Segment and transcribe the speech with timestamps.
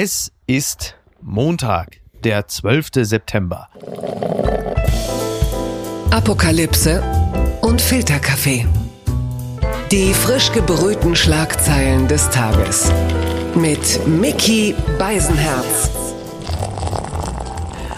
[0.00, 2.90] Es ist Montag, der 12.
[3.02, 3.68] September.
[6.12, 7.02] Apokalypse
[7.62, 8.64] und Filterkaffee.
[9.90, 12.92] Die frisch gebrühten Schlagzeilen des Tages.
[13.56, 15.90] Mit Mickey Beisenherz.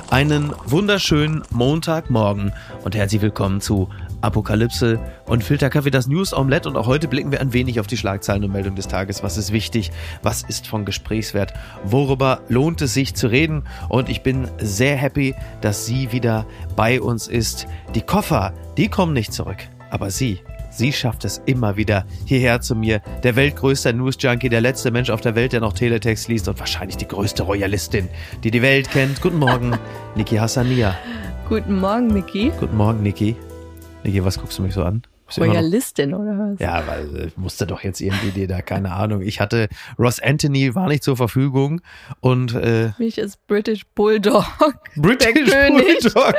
[0.09, 3.91] Einen wunderschönen Montagmorgen und herzlich willkommen zu
[4.21, 6.69] Apokalypse und Filterkaffee, das News Omelette.
[6.69, 9.23] Und auch heute blicken wir ein wenig auf die Schlagzeilen und Meldungen des Tages.
[9.23, 9.91] Was ist wichtig?
[10.23, 11.53] Was ist von Gesprächswert?
[11.85, 13.65] Worüber lohnt es sich zu reden?
[13.89, 17.67] Und ich bin sehr happy, dass sie wieder bei uns ist.
[17.95, 19.59] Die Koffer, die kommen nicht zurück.
[19.91, 23.03] Aber sie, Sie schafft es immer wieder hierher zu mir.
[23.25, 26.97] Der weltgrößte News-Junkie, der letzte Mensch auf der Welt, der noch Teletext liest und wahrscheinlich
[26.97, 28.09] die größte Royalistin,
[28.45, 29.21] die die Welt kennt.
[29.21, 29.77] Guten Morgen,
[30.15, 30.97] Niki Hassania.
[31.49, 32.53] Guten Morgen, Niki.
[32.61, 33.35] Guten Morgen, Niki.
[34.05, 35.03] Niki, was guckst du mich so an?
[35.39, 36.59] Royalistin oder was?
[36.59, 39.23] Ja, weil ich musste doch jetzt irgendwie da, keine Ahnung.
[39.23, 39.69] Ich hatte
[39.99, 41.81] Ross Anthony war nicht zur Verfügung
[42.21, 44.45] und äh, mich ist British Bulldog.
[44.97, 46.35] British Bulldog.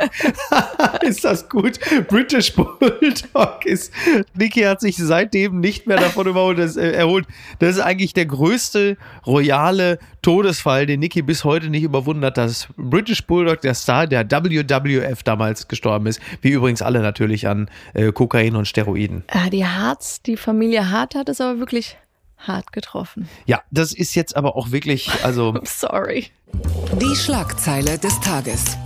[1.02, 1.78] ist das gut?
[2.08, 3.92] British Bulldog ist.
[4.34, 7.26] Niki hat sich seitdem nicht mehr davon überholt, das, äh, erholt.
[7.60, 12.68] Das ist eigentlich der größte royale Todesfall, den Niki bis heute nicht überwunden hat, dass
[12.76, 18.12] British Bulldog, der Star der WWF damals gestorben ist, wie übrigens alle natürlich an äh,
[18.12, 19.24] Kokain und Steroiden.
[19.28, 21.96] Ah, die Harz, die Familie Hart hat es aber wirklich
[22.38, 23.28] hart getroffen.
[23.46, 25.58] Ja, das ist jetzt aber auch wirklich, also.
[25.64, 26.28] Sorry.
[27.00, 28.76] Die Schlagzeile des Tages.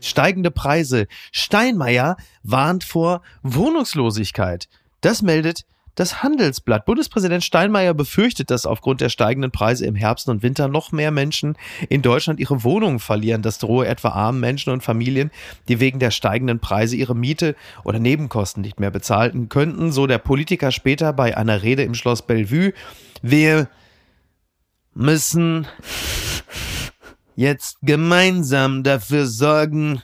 [0.00, 1.08] Steigende Preise.
[1.32, 4.68] Steinmeier warnt vor Wohnungslosigkeit.
[5.00, 5.64] Das meldet
[5.96, 6.84] das Handelsblatt.
[6.84, 11.56] Bundespräsident Steinmeier befürchtet, dass aufgrund der steigenden Preise im Herbst und Winter noch mehr Menschen
[11.88, 13.42] in Deutschland ihre Wohnungen verlieren.
[13.42, 15.30] Das drohe etwa armen Menschen und Familien,
[15.68, 19.90] die wegen der steigenden Preise ihre Miete oder Nebenkosten nicht mehr bezahlen könnten.
[19.90, 22.72] So der Politiker später bei einer Rede im Schloss Bellevue.
[23.22, 23.68] Wir
[24.94, 25.66] müssen
[27.36, 30.02] jetzt gemeinsam dafür sorgen,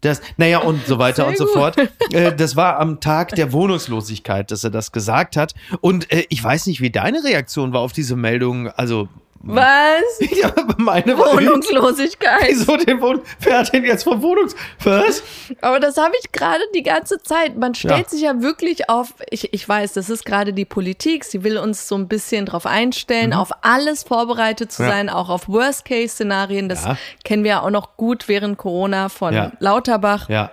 [0.00, 1.54] das, naja, und so weiter Sehr und so gut.
[1.54, 1.76] fort.
[2.10, 5.54] Äh, das war am Tag der Wohnungslosigkeit, dass er das gesagt hat.
[5.82, 8.68] Und äh, ich weiß nicht, wie deine Reaktion war auf diese Meldung.
[8.68, 9.08] Also
[9.40, 10.02] was?
[10.38, 12.48] Ja, meine Wohnungslosigkeit.
[12.48, 14.54] Wieso den Wohn Wer hat denn jetzt von Wohnungs...
[14.82, 15.22] Was?
[15.60, 17.56] Aber das habe ich gerade die ganze Zeit.
[17.56, 18.08] Man stellt ja.
[18.08, 19.14] sich ja wirklich auf...
[19.30, 21.24] Ich, ich weiß, das ist gerade die Politik.
[21.24, 23.36] Sie will uns so ein bisschen drauf einstellen, mhm.
[23.36, 24.90] auf alles vorbereitet zu ja.
[24.90, 26.68] sein, auch auf Worst-Case-Szenarien.
[26.68, 26.96] Das ja.
[27.24, 30.28] kennen wir ja auch noch gut während Corona von Lauterbach.
[30.28, 30.50] Ja.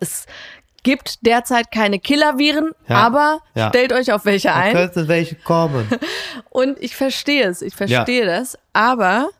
[0.00, 0.26] Es
[0.84, 3.70] gibt derzeit keine Killer-Viren, ja, aber ja.
[3.70, 4.72] stellt euch auf welche ein.
[4.72, 5.88] Könnte welche kommen.
[6.50, 8.38] Und ich verstehe es, ich verstehe ja.
[8.38, 9.30] das, aber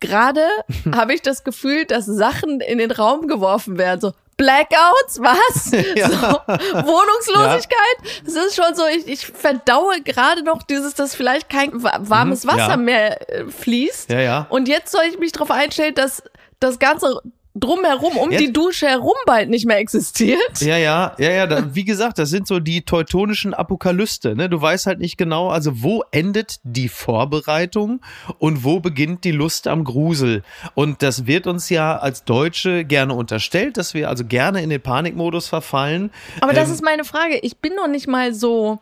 [0.00, 0.44] gerade
[0.94, 5.70] habe ich das Gefühl, dass Sachen in den Raum geworfen werden, so Blackouts, was?
[5.96, 6.08] Ja.
[6.08, 7.96] So, Wohnungslosigkeit?
[8.26, 12.48] Es ist schon so, ich, ich verdaue gerade noch dieses, dass vielleicht kein warmes mhm.
[12.48, 12.76] Wasser ja.
[12.76, 14.10] mehr äh, fließt.
[14.10, 14.46] Ja, ja.
[14.48, 16.22] Und jetzt soll ich mich darauf einstellen, dass
[16.58, 17.20] das ganze
[17.54, 20.60] drumherum, um Jetzt, die Dusche herum bald nicht mehr existiert.
[20.60, 21.46] Ja, ja, ja, ja.
[21.46, 24.34] Da, wie gesagt, das sind so die teutonischen Apokalyste.
[24.34, 24.48] Ne?
[24.48, 28.00] Du weißt halt nicht genau, also wo endet die Vorbereitung
[28.38, 30.42] und wo beginnt die Lust am Grusel.
[30.74, 34.80] Und das wird uns ja als Deutsche gerne unterstellt, dass wir also gerne in den
[34.80, 36.10] Panikmodus verfallen.
[36.40, 37.38] Aber das ähm, ist meine Frage.
[37.42, 38.80] Ich bin noch nicht mal so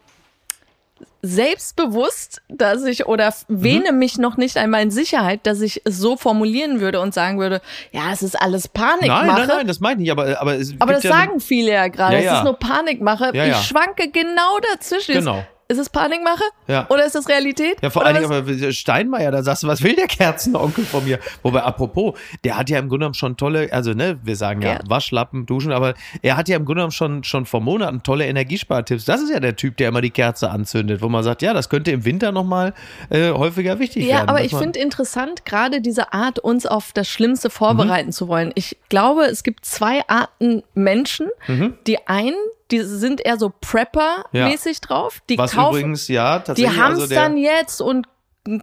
[1.23, 3.99] selbstbewusst, dass ich oder wähne mhm.
[3.99, 7.61] mich noch nicht einmal in Sicherheit, dass ich es so formulieren würde und sagen würde,
[7.93, 9.27] ja, es ist alles Panikmache.
[9.27, 11.73] Nein, nein, nein, das meine ich nicht, aber aber es Aber das ja sagen viele
[11.73, 12.33] ja gerade, ja, ja.
[12.33, 13.33] es ist nur Panikmache.
[13.35, 15.15] Ich schwanke genau dazwischen.
[15.15, 15.45] Genau.
[15.71, 16.43] Ist es Panikmache?
[16.67, 16.87] Ja.
[16.89, 17.77] Oder ist das Realität?
[17.81, 21.21] Ja, vor allen Dingen aber Steinmeier, da sagst du, was will der Kerzenonkel von mir?
[21.45, 24.73] Wobei, apropos, der hat ja im Grunde genommen schon tolle, also ne, wir sagen ja,
[24.73, 24.81] ja.
[24.89, 29.05] Waschlappen, Duschen, aber er hat ja im Grunde genommen schon, schon vor Monaten tolle Energiespartipps.
[29.05, 31.69] Das ist ja der Typ, der immer die Kerze anzündet, wo man sagt, ja, das
[31.69, 32.75] könnte im Winter nochmal
[33.09, 34.27] äh, häufiger wichtig ja, werden.
[34.27, 38.13] Ja, aber ich finde interessant, gerade diese Art, uns auf das Schlimmste vorbereiten mhm.
[38.13, 38.51] zu wollen.
[38.57, 41.29] Ich glaube, es gibt zwei Arten Menschen.
[41.47, 41.75] Mhm.
[41.87, 42.35] Die einen,
[42.71, 44.87] die sind eher so Prepper-mäßig ja.
[44.87, 45.21] drauf.
[45.29, 46.75] Die Was kaufen, übrigens, ja, tatsächlich.
[46.75, 48.07] Die haben es also dann jetzt und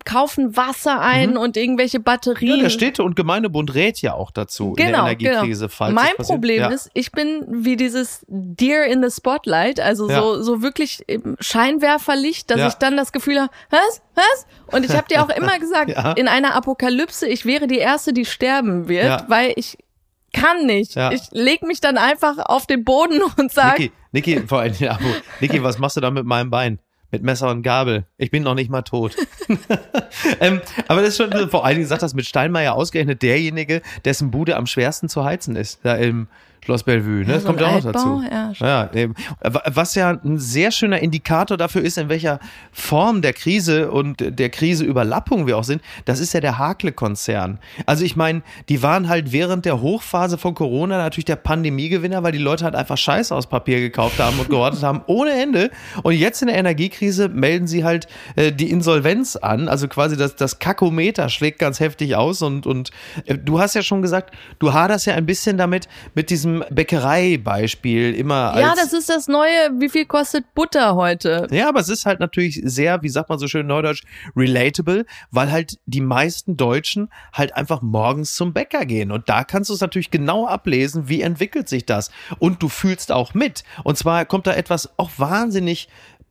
[0.06, 1.38] kaufen Wasser ein mhm.
[1.38, 2.57] und irgendwelche Batterien.
[2.57, 5.68] Ja, der Städte- und Gemeindebund rät ja auch dazu genau, in der genau, Energiekrise.
[5.68, 5.92] Genau.
[5.92, 6.69] mein Problem ja.
[6.69, 10.19] ist, ich bin wie dieses Deer in the Spotlight, also ja.
[10.19, 11.06] so, so wirklich
[11.39, 14.48] Scheinwerferlicht, dass ich dann das Gefühl habe, was, was?
[14.71, 18.25] Und ich habe dir auch immer gesagt, in einer Apokalypse, ich wäre die Erste, die
[18.25, 19.77] sterben wird, weil ich
[20.33, 20.95] kann nicht.
[20.95, 21.12] Ja.
[21.12, 23.79] Ich leg mich dann einfach auf den Boden und sag.
[23.79, 24.97] Niki, Niki, vor allem, ja,
[25.39, 26.79] Niki, was machst du da mit meinem Bein?
[27.09, 28.06] Mit Messer und Gabel.
[28.18, 29.15] Ich bin noch nicht mal tot.
[30.41, 30.59] ähm,
[30.89, 34.57] aber das ist schon, vor allen Dingen sagt das mit Steinmeier ausgerechnet derjenige, dessen Bude
[34.57, 35.79] am schwersten zu heizen ist.
[35.83, 36.27] Da im
[36.67, 37.27] Schloss Bellevue, ne?
[37.27, 38.23] Ja, das so kommt ja auch noch dazu.
[38.29, 39.13] ja, ja, eben.
[39.39, 42.41] Was ja ein sehr schöner Indikator dafür ist, in welcher
[42.73, 47.59] Form der Krise und der Kriseüberlappung wir auch sind, das ist ja der Hakle-Konzern.
[47.85, 52.33] Also ich meine, die waren halt während der Hochphase von Corona natürlich der Pandemiegewinner, weil
[52.33, 55.71] die Leute halt einfach Scheiß aus Papier gekauft haben und gehortet haben ohne Ende.
[56.03, 59.69] Und jetzt in der Energiekrise melden sie halt äh, die Insolvenz an.
[59.69, 62.41] Also quasi das, das Kakometer schlägt ganz heftig aus.
[62.41, 62.91] Und, und
[63.25, 68.13] äh, du hast ja schon gesagt, du haderst ja ein bisschen damit, mit diesem Bäckereibeispiel
[68.15, 68.62] immer als.
[68.62, 71.48] Ja, das ist das neue, wie viel kostet Butter heute?
[71.51, 74.04] Ja, aber es ist halt natürlich sehr, wie sagt man so schön neudeutsch,
[74.36, 79.12] relatable, weil halt die meisten Deutschen halt einfach morgens zum Bäcker gehen.
[79.12, 82.12] Und da kannst du es natürlich genau ablesen, wie entwickelt sich das.
[82.39, 83.63] Und du fühlst auch mit.
[83.83, 85.88] Und zwar kommt da etwas auch wahnsinnig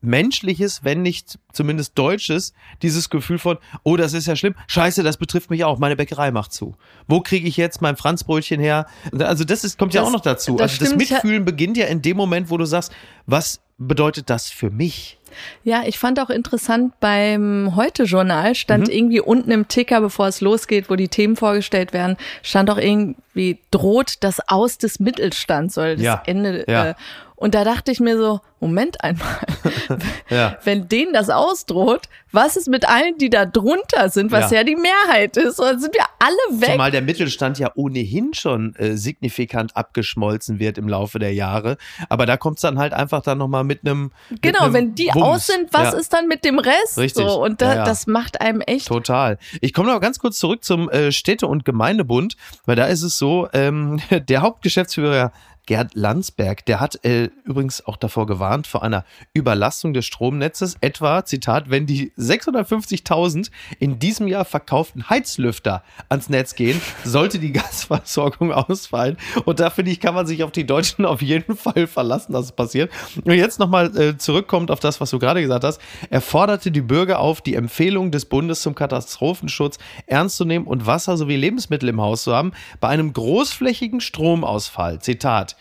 [0.06, 5.16] menschliches, wenn nicht zumindest deutsches, dieses Gefühl von, oh, das ist ja schlimm, scheiße, das
[5.18, 6.76] betrifft mich auch, meine Bäckerei macht zu.
[7.08, 8.86] Wo kriege ich jetzt mein Franzbrötchen her?
[9.18, 10.56] Also das ist, kommt ja Das- auch noch dazu.
[10.56, 12.92] das also das Mitfühlen beginnt ja in dem Moment, wo du sagst,
[13.26, 15.18] was bedeutet das für mich?
[15.64, 18.92] Ja, ich fand auch interessant beim Heute-Journal stand Mhm.
[18.92, 23.58] irgendwie unten im Ticker, bevor es losgeht, wo die Themen vorgestellt werden, stand auch irgendwie
[23.70, 26.64] droht das Aus des Mittelstands oder das Ja, Ende.
[26.68, 26.90] ja.
[26.90, 26.94] Äh,
[27.38, 29.36] und da dachte ich mir so, Moment einmal,
[30.30, 30.56] Ja.
[30.64, 34.58] wenn denen das ausdroht, was ist mit allen, die da drunter sind, was Ja.
[34.58, 36.70] ja, die Mehrheit ist, oder sind wir alle weg?
[36.72, 41.76] Zumal der Mittelstand ja ohnehin schon äh, signifikant abgeschmolzen wird im Laufe der Jahre.
[42.08, 44.12] Aber da kommt es dann halt einfach dann nochmal mit einem.
[44.30, 45.36] mit Genau, einem wenn die Wumms.
[45.36, 45.98] aus sind, was Ja.
[45.98, 46.96] ist dann mit dem Rest?
[46.98, 47.26] Richtig.
[47.26, 47.84] So, und da, Ja, ja.
[47.84, 49.38] das macht einem echt Total.
[49.60, 53.18] Ich komme noch ganz kurz zurück zum äh, Städte- und Gemeindebund, weil da ist es
[53.18, 55.32] so, ähm, der Hauptgeschäftsführer
[55.66, 59.04] Gerd Landsberg, der hat äh, übrigens auch davor gewarnt vor einer
[59.34, 66.54] Überlastung des Stromnetzes, etwa, Zitat, wenn die 650.000 in diesem Jahr verkauften Heizlüfter ans Netz
[66.54, 69.16] gehen, sollte die Gasversorgung ausfallen.
[69.44, 72.46] Und da finde ich, kann man sich auf die Deutschen auf jeden Fall verlassen, dass
[72.46, 72.92] es passiert.
[73.24, 75.80] Und jetzt nochmal äh, zurückkommt auf das, was du gerade gesagt hast.
[76.10, 80.86] Er forderte die Bürger auf, die Empfehlung des Bundes zum Katastrophenschutz ernst zu nehmen und
[80.86, 85.00] Wasser sowie Lebensmittel im Haus zu haben bei einem großflächigen Stromausfall.
[85.00, 85.55] Zitat.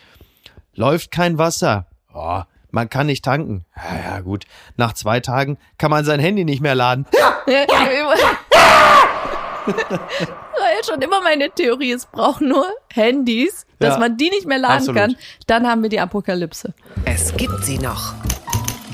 [0.75, 1.88] Läuft kein Wasser.
[2.13, 2.42] Oh,
[2.72, 3.66] man kann nicht tanken.
[3.75, 4.45] Ja, ja, gut.
[4.77, 7.06] Nach zwei Tagen kann man sein Handy nicht mehr laden.
[7.12, 7.50] War
[9.68, 14.00] ja schon immer meine Theorie, es braucht nur Handys, dass Ja.
[14.00, 14.95] man die nicht mehr laden Absolut.
[15.01, 15.16] kann.
[15.48, 16.74] Dann haben wir die Apokalypse.
[17.06, 18.13] Es gibt sie noch.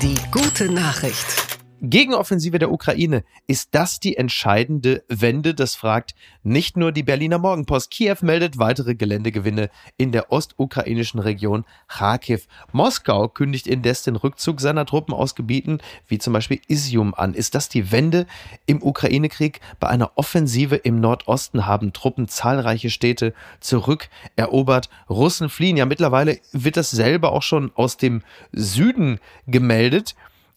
[0.00, 1.51] Die gute Nachricht.
[1.84, 3.24] Gegenoffensive der Ukraine.
[3.48, 5.52] Ist das die entscheidende Wende?
[5.52, 6.14] Das fragt
[6.44, 7.90] nicht nur die Berliner Morgenpost.
[7.90, 12.46] Kiew meldet weitere Geländegewinne in der ostukrainischen Region Kharkiv.
[12.70, 17.34] Moskau kündigt indes den Rückzug seiner Truppen aus Gebieten wie zum Beispiel Isium an.
[17.34, 18.26] Ist das die Wende
[18.66, 19.60] im Ukraine-Krieg?
[19.80, 24.88] Bei einer Offensive im Nordosten haben Truppen zahlreiche Städte zurückerobert.
[25.10, 25.76] Russen fliehen.
[25.76, 29.18] Ja, mittlerweile wird das selber auch schon aus dem Süden
[29.48, 30.14] gemeldet.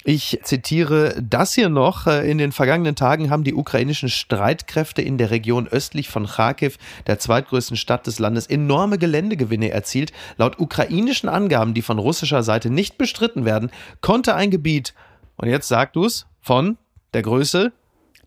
[0.08, 2.06] Ich zitiere das hier noch.
[2.06, 6.78] Äh, In den vergangenen Tagen haben die ukrainischen Streitkräfte in der Region östlich von Kharkiv,
[7.08, 10.14] der zweitgrößten Stadt des Landes, enorme Geländegewinne erzielt.
[10.38, 13.72] Laut ukrainischen Angaben, die von russischer Seite nicht bestritten werden,
[14.02, 14.94] konnte ein Gebiet,
[15.38, 16.78] und jetzt sagst du es, von
[17.16, 17.72] der Größe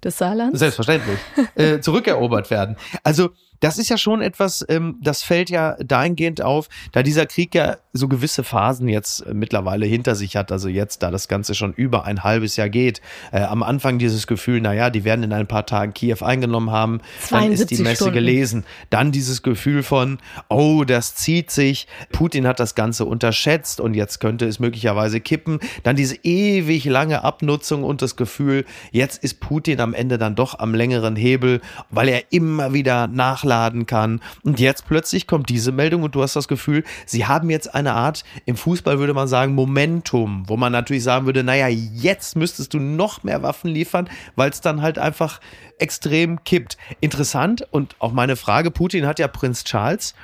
[0.03, 0.59] Des Saarlands?
[0.59, 1.19] Selbstverständlich.
[1.55, 2.77] äh, zurückerobert werden.
[3.05, 7.55] Also, das ist ja schon etwas, ähm, das fällt ja dahingehend auf, da dieser Krieg
[7.55, 10.53] ja so gewisse Phasen jetzt äh, mittlerweile hinter sich hat.
[10.53, 13.01] Also jetzt, da das Ganze schon über ein halbes Jahr geht.
[13.33, 17.01] Äh, am Anfang dieses Gefühl, naja, die werden in ein paar Tagen Kiew eingenommen haben.
[17.31, 18.15] Dann ist die 72 Messe Stunden.
[18.15, 18.65] gelesen.
[18.91, 21.87] Dann dieses Gefühl von, oh, das zieht sich.
[22.13, 25.59] Putin hat das Ganze unterschätzt und jetzt könnte es möglicherweise kippen.
[25.83, 30.59] Dann diese ewig lange Abnutzung und das Gefühl, jetzt ist Putin am Ende dann doch
[30.59, 31.61] am längeren Hebel,
[31.91, 33.09] weil er immer wieder
[33.49, 34.21] nachladen kann.
[34.45, 37.95] Und jetzt plötzlich kommt diese Meldung und du hast das Gefühl, sie haben jetzt eine
[37.95, 42.75] Art, im Fußball würde man sagen, Momentum, wo man natürlich sagen würde, naja, jetzt müsstest
[42.75, 45.41] du noch mehr Waffen liefern, weil es dann halt einfach
[45.79, 46.77] extrem kippt.
[47.01, 50.15] Interessant und auch meine Frage, Putin hat ja Prinz Charles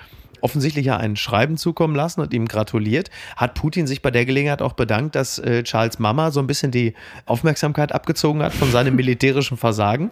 [0.41, 3.11] offensichtlich ja ein Schreiben zukommen lassen und ihm gratuliert.
[3.35, 6.71] Hat Putin sich bei der Gelegenheit auch bedankt, dass äh, Charles Mama so ein bisschen
[6.71, 6.93] die
[7.25, 10.11] Aufmerksamkeit abgezogen hat von seinem militärischen Versagen?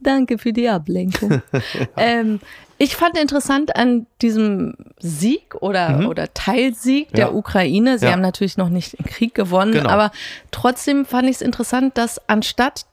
[0.00, 1.42] Danke für die Ablenkung.
[1.96, 2.40] ähm,
[2.78, 7.32] ich fand interessant an diesem Sieg oder, oder Teilsieg der Mhm.
[7.32, 7.38] Ja.
[7.38, 8.12] Ukraine, sie Ja.
[8.12, 9.90] haben natürlich noch nicht den Krieg gewonnen, Genau.
[9.90, 10.10] aber
[10.50, 12.86] trotzdem fand ich es interessant, dass anstatt,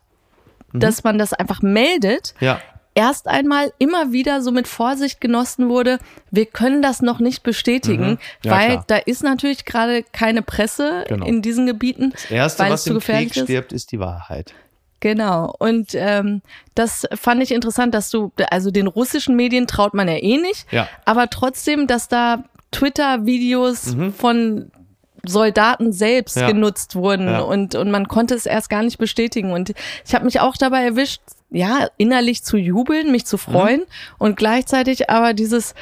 [0.73, 0.81] Mhm.
[0.81, 2.59] dass man das einfach meldet, Ja.
[2.95, 5.99] erst einmal immer wieder so mit Vorsicht genossen wurde,
[6.31, 8.17] wir können das noch nicht bestätigen, Mhm.
[8.43, 8.83] Ja, weil klar.
[8.87, 11.25] da ist natürlich gerade keine Presse Genau.
[11.25, 13.43] in diesen Gebieten, Das Erste, was im gefährlich Krieg ist.
[13.45, 14.53] stirbt, ist die Wahrheit.
[14.99, 15.53] Genau.
[15.59, 16.41] Und ähm,
[16.75, 20.71] das fand ich interessant, dass du, also den russischen Medien traut man ja eh nicht,
[20.71, 20.87] Ja.
[21.05, 24.13] aber trotzdem, dass da Twitter-Videos mhm.
[24.13, 24.71] von
[25.25, 26.47] Soldaten selbst ja.
[26.47, 27.39] genutzt wurden ja.
[27.41, 29.51] und, und man konnte es erst gar nicht bestätigen.
[29.51, 29.73] Und
[30.05, 33.85] ich habe mich auch dabei erwischt, ja, innerlich zu jubeln, mich zu freuen mhm.
[34.17, 35.75] und gleichzeitig aber dieses,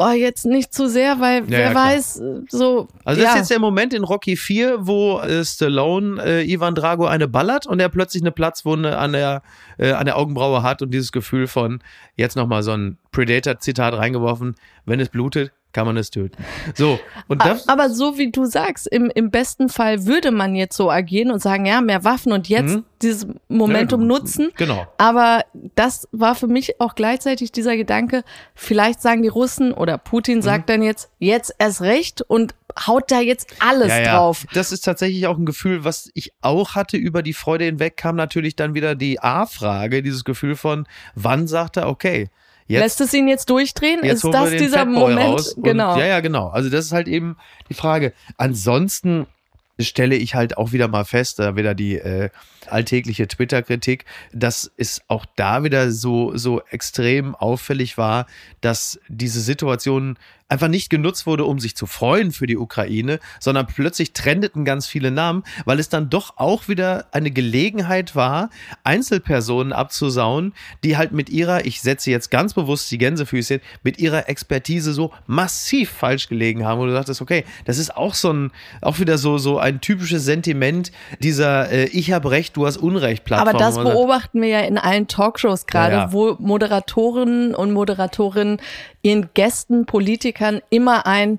[0.00, 2.88] oh, jetzt nicht zu sehr, weil ja, wer ja, weiß, so.
[3.04, 7.06] Also das ist jetzt der Moment in Rocky 4, wo äh, Stallone äh, Ivan Drago
[7.06, 9.42] eine ballert und er plötzlich eine Platzwunde an der,
[9.78, 11.82] äh, an der Augenbraue hat und dieses Gefühl von,
[12.16, 14.54] jetzt nochmal so ein Predator-Zitat reingeworfen,
[14.86, 16.42] wenn es blutet, kann man es töten.
[16.74, 16.98] So,
[17.28, 20.90] und das Aber so wie du sagst, im, im besten Fall würde man jetzt so
[20.90, 22.84] agieren und sagen, ja, mehr Waffen und jetzt mhm.
[23.02, 24.50] dieses Momentum ja, nutzen.
[24.56, 24.86] Genau.
[24.98, 28.24] Aber das war für mich auch gleichzeitig dieser Gedanke,
[28.54, 30.72] vielleicht sagen die Russen oder Putin sagt mhm.
[30.72, 32.54] dann jetzt, jetzt erst recht und
[32.86, 34.16] haut da jetzt alles ja, ja.
[34.16, 34.46] drauf.
[34.52, 38.16] Das ist tatsächlich auch ein Gefühl, was ich auch hatte über die Freude hinweg, kam
[38.16, 42.28] natürlich dann wieder die A-Frage, dieses Gefühl von, wann sagt er, okay,
[42.70, 43.98] Jetzt, Lässt es ihn jetzt durchdrehen?
[44.04, 45.54] Jetzt ist das dieser Moment?
[45.56, 45.98] Genau.
[45.98, 46.50] ja, ja, genau.
[46.50, 47.36] Also das ist halt eben
[47.68, 48.12] die Frage.
[48.36, 49.26] Ansonsten
[49.80, 52.30] stelle ich halt auch wieder mal fest, da wieder die äh,
[52.68, 58.26] alltägliche Twitter-Kritik, dass es auch da wieder so, so extrem auffällig war,
[58.60, 60.16] dass diese Situation
[60.50, 64.86] einfach nicht genutzt wurde, um sich zu freuen für die Ukraine, sondern plötzlich trendeten ganz
[64.86, 68.50] viele Namen, weil es dann doch auch wieder eine Gelegenheit war,
[68.84, 70.52] Einzelpersonen abzusauen,
[70.84, 75.12] die halt mit ihrer, ich setze jetzt ganz bewusst die Gänsefüßchen, mit ihrer Expertise so
[75.26, 78.50] massiv falsch gelegen haben, wo du sagtest, okay, das ist auch so ein,
[78.82, 80.90] auch wieder so, so ein typisches Sentiment
[81.20, 83.48] dieser äh, Ich habe Recht, du hast Unrecht Plattform.
[83.48, 86.12] Aber das beobachten wir ja in allen Talkshows gerade, ja, ja.
[86.12, 88.60] wo Moderatorinnen und Moderatorinnen
[89.02, 91.38] ihren Gästen, Politikern immer ein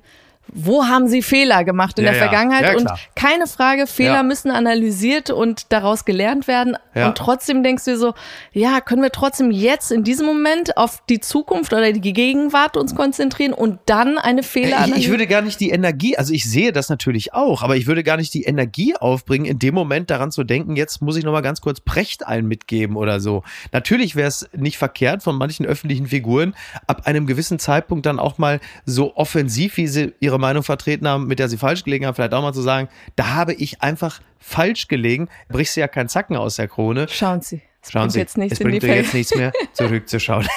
[0.54, 2.64] wo haben sie Fehler gemacht in ja, der Vergangenheit?
[2.64, 4.24] Ja, und keine Frage, Fehler ja.
[4.24, 6.78] müssen analysiert und daraus gelernt werden.
[6.94, 8.14] Und trotzdem denkst du dir so,
[8.52, 12.96] ja, können wir trotzdem jetzt in diesem Moment auf die Zukunft oder die Gegenwart uns
[12.96, 14.98] konzentrieren und dann eine Fehleranalyse?
[14.98, 17.88] Ich, ich würde gar nicht die Energie, also ich sehe das natürlich auch, aber ich
[17.88, 21.24] würde gar nicht die Energie aufbringen, in dem Moment daran zu denken, jetzt muss ich
[21.24, 23.44] nochmal ganz kurz Precht ein mitgeben oder so.
[23.72, 26.56] Natürlich wäre es nicht verkehrt von manchen öffentlichen Figuren
[26.88, 31.28] ab einem gewissen Zeitpunkt dann auch mal so offensiv, wie sie ihre Meinung vertreten haben,
[31.28, 34.20] mit der sie falsch gelegen haben, vielleicht auch mal zu sagen, da habe ich einfach
[34.40, 37.08] falsch gelegen, brichst du ja keinen Zacken aus der Krone.
[37.10, 37.62] Schauen Sie.
[37.82, 40.48] Es Schauen Sie, jetzt nichts es bringt dir jetzt nichts mehr, zurückzuschauen.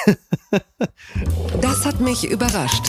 [1.61, 2.83] das hat mich überrascht.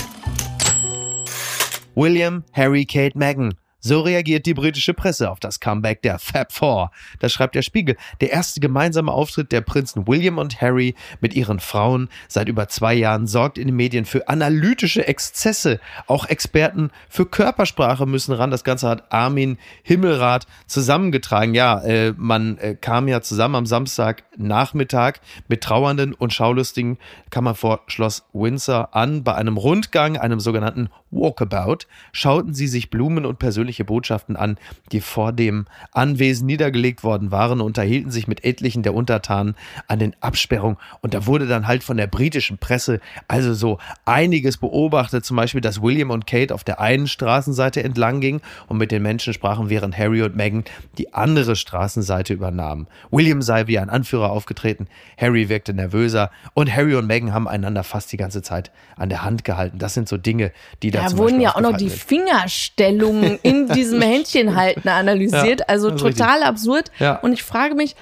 [1.94, 3.54] William, Harry, Kate, Meghan.
[3.86, 6.90] So reagiert die britische Presse auf das Comeback der Fab Four.
[7.20, 7.96] Das schreibt der Spiegel.
[8.20, 12.94] Der erste gemeinsame Auftritt der Prinzen William und Harry mit ihren Frauen seit über zwei
[12.94, 15.78] Jahren sorgt in den Medien für analytische Exzesse.
[16.08, 18.50] Auch Experten für Körpersprache müssen ran.
[18.50, 21.54] Das Ganze hat Armin Himmelrath zusammengetragen.
[21.54, 26.98] Ja, äh, man äh, kam ja zusammen am Samstagnachmittag mit Trauernden und Schaulustigen,
[27.30, 29.22] kam man vor Schloss Windsor an.
[29.22, 34.58] Bei einem Rundgang, einem sogenannten Walkabout, schauten sie sich Blumen und persönliche Botschaften an,
[34.92, 39.54] die vor dem Anwesen niedergelegt worden waren, unterhielten sich mit etlichen der Untertanen
[39.88, 40.76] an den Absperrungen.
[41.00, 45.60] Und da wurde dann halt von der britischen Presse also so einiges beobachtet, zum Beispiel,
[45.60, 49.70] dass William und Kate auf der einen Straßenseite entlang gingen und mit den Menschen sprachen,
[49.70, 50.64] während Harry und Meghan
[50.98, 52.86] die andere Straßenseite übernahmen.
[53.10, 54.86] William sei wie ein Anführer aufgetreten,
[55.18, 59.22] Harry wirkte nervöser und Harry und Meghan haben einander fast die ganze Zeit an der
[59.22, 59.78] Hand gehalten.
[59.78, 64.00] Das sind so Dinge, die da Da wurden ja auch noch die Fingerstellungen in diesem
[64.02, 65.60] Händchenhalten analysiert.
[65.60, 66.46] Ja, also total richtig.
[66.46, 66.90] absurd.
[66.98, 67.16] Ja.
[67.16, 67.96] Und ich frage mich,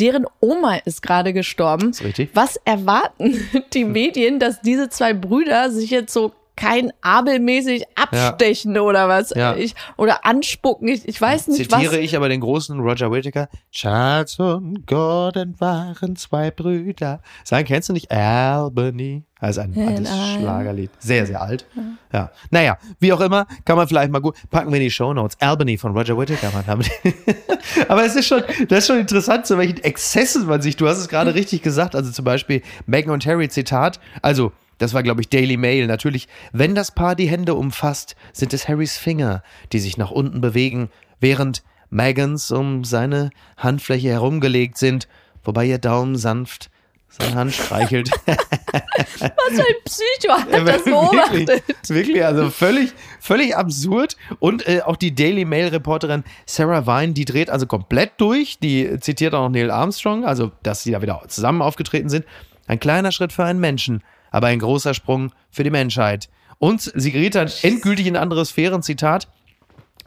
[0.00, 1.90] deren Oma ist gerade gestorben.
[1.90, 2.02] Ist.
[2.34, 6.32] Was erwarten die Medien, dass diese zwei Brüder sich jetzt so
[6.62, 8.82] kein abelmäßig abstechen ja.
[8.82, 9.56] oder was ja.
[9.56, 10.86] ich, oder anspucken.
[10.86, 11.82] Ich, ich weiß nicht Zitiere was.
[11.82, 13.48] Zitiere ich aber den großen Roger Whittaker.
[13.72, 17.20] Charles und Gordon waren zwei Brüder.
[17.42, 19.24] Sagen kennst du nicht Albany?
[19.40, 20.90] Ist ein altes Schlagerlied.
[21.00, 21.66] Sehr, sehr alt.
[22.12, 22.30] Ja.
[22.52, 25.36] Naja, wie auch immer, kann man vielleicht mal gut, packen wir in die Show Notes.
[25.40, 26.52] Albany von Roger Whittaker.
[27.88, 30.98] aber es ist schon, das ist schon interessant, zu welchen Exzessen man sich, du hast
[30.98, 34.52] es gerade richtig gesagt, also zum Beispiel Megan und Harry Zitat, also
[34.82, 35.86] das war, glaube ich, Daily Mail.
[35.86, 40.40] Natürlich, wenn das Paar die Hände umfasst, sind es Harrys Finger, die sich nach unten
[40.40, 45.06] bewegen, während Megans um seine Handfläche herumgelegt sind,
[45.44, 46.70] wobei ihr Daumen sanft
[47.08, 48.10] seine Hand streichelt.
[48.26, 51.48] Was für ein Psycho hat das beobachtet?
[51.48, 54.16] Wirklich, wirklich, also völlig, völlig absurd.
[54.40, 58.58] Und äh, auch die Daily Mail-Reporterin Sarah Vine, die dreht also komplett durch.
[58.58, 62.24] Die zitiert auch noch Neil Armstrong, also dass sie da wieder zusammen aufgetreten sind.
[62.66, 66.28] Ein kleiner Schritt für einen Menschen, aber ein großer Sprung für die Menschheit.
[66.58, 69.28] Und sie gerät dann endgültig in andere Sphären, Zitat,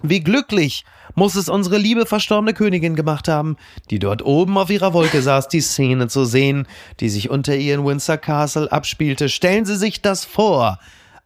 [0.02, 0.84] wie glücklich
[1.16, 3.56] muss es unsere liebe verstorbene Königin gemacht haben,
[3.90, 6.68] die dort oben auf ihrer Wolke saß, die Szene zu sehen,
[7.00, 9.30] die sich unter ihr in Windsor Castle abspielte.
[9.30, 10.80] Stellen Sie sich das vor.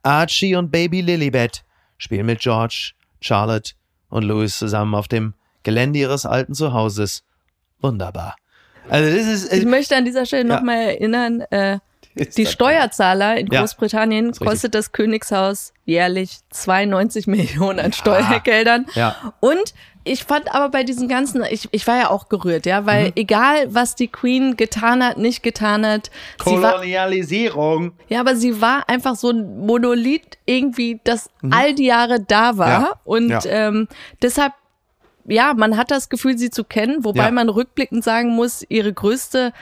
[0.03, 1.63] Archie und Baby Lilibet
[1.98, 3.74] spielen mit George, Charlotte
[4.10, 7.24] und Louis zusammen auf dem Gelände ihres alten Zuhauses.
[7.82, 8.36] Wunderbar.
[8.89, 10.56] Also das ist, ich möchte an dieser Stelle ja.
[10.56, 11.79] nochmal erinnern, äh,
[12.38, 18.85] die Steuerzahler in Großbritannien ja, kostet das Königshaus jährlich 92 Millionen an Steuergeldern.
[18.93, 19.33] Ja.
[19.39, 19.73] Und
[20.03, 23.13] ich fand aber bei diesen ganzen, ich, ich war ja auch gerührt, ja, weil mhm.
[23.15, 26.09] egal was die Queen getan hat, nicht getan hat.
[26.38, 27.91] Kolonialisierung.
[27.91, 31.53] War, ja, aber sie war einfach so ein Monolith irgendwie, das mhm.
[31.53, 32.69] all die Jahre da war.
[32.69, 32.93] Ja.
[33.03, 33.41] Und ja.
[33.45, 33.88] Ähm,
[34.21, 34.53] deshalb
[35.25, 37.31] ja, man hat das Gefühl, sie zu kennen, wobei ja.
[37.31, 39.53] man rückblickend sagen muss, ihre größte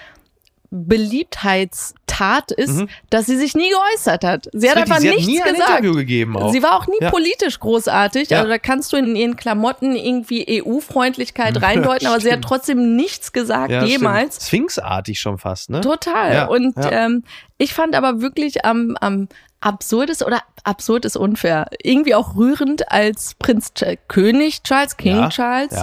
[0.69, 2.89] Beliebtheitstat ist, mhm.
[3.09, 4.49] dass sie sich nie geäußert hat.
[4.51, 5.69] Sie hat einfach sie nichts hat nie gesagt.
[5.69, 6.51] Ein Interview gegeben auch.
[6.51, 7.09] Sie war auch nie ja.
[7.09, 8.29] politisch großartig.
[8.29, 8.39] Ja.
[8.39, 13.31] Also da kannst du in ihren Klamotten irgendwie EU-Freundlichkeit reindeuten, aber sie hat trotzdem nichts
[13.31, 14.35] gesagt ja, jemals.
[14.35, 14.47] Stimmt.
[14.47, 15.81] Sphinxartig schon fast, ne?
[15.81, 16.49] Total.
[16.49, 17.23] Und ähm,
[17.57, 23.35] ich fand aber wirklich am, am absurdes oder absurd ist unfair, irgendwie auch rührend, als
[23.35, 25.73] Prinz Ch König Charles, King Charles,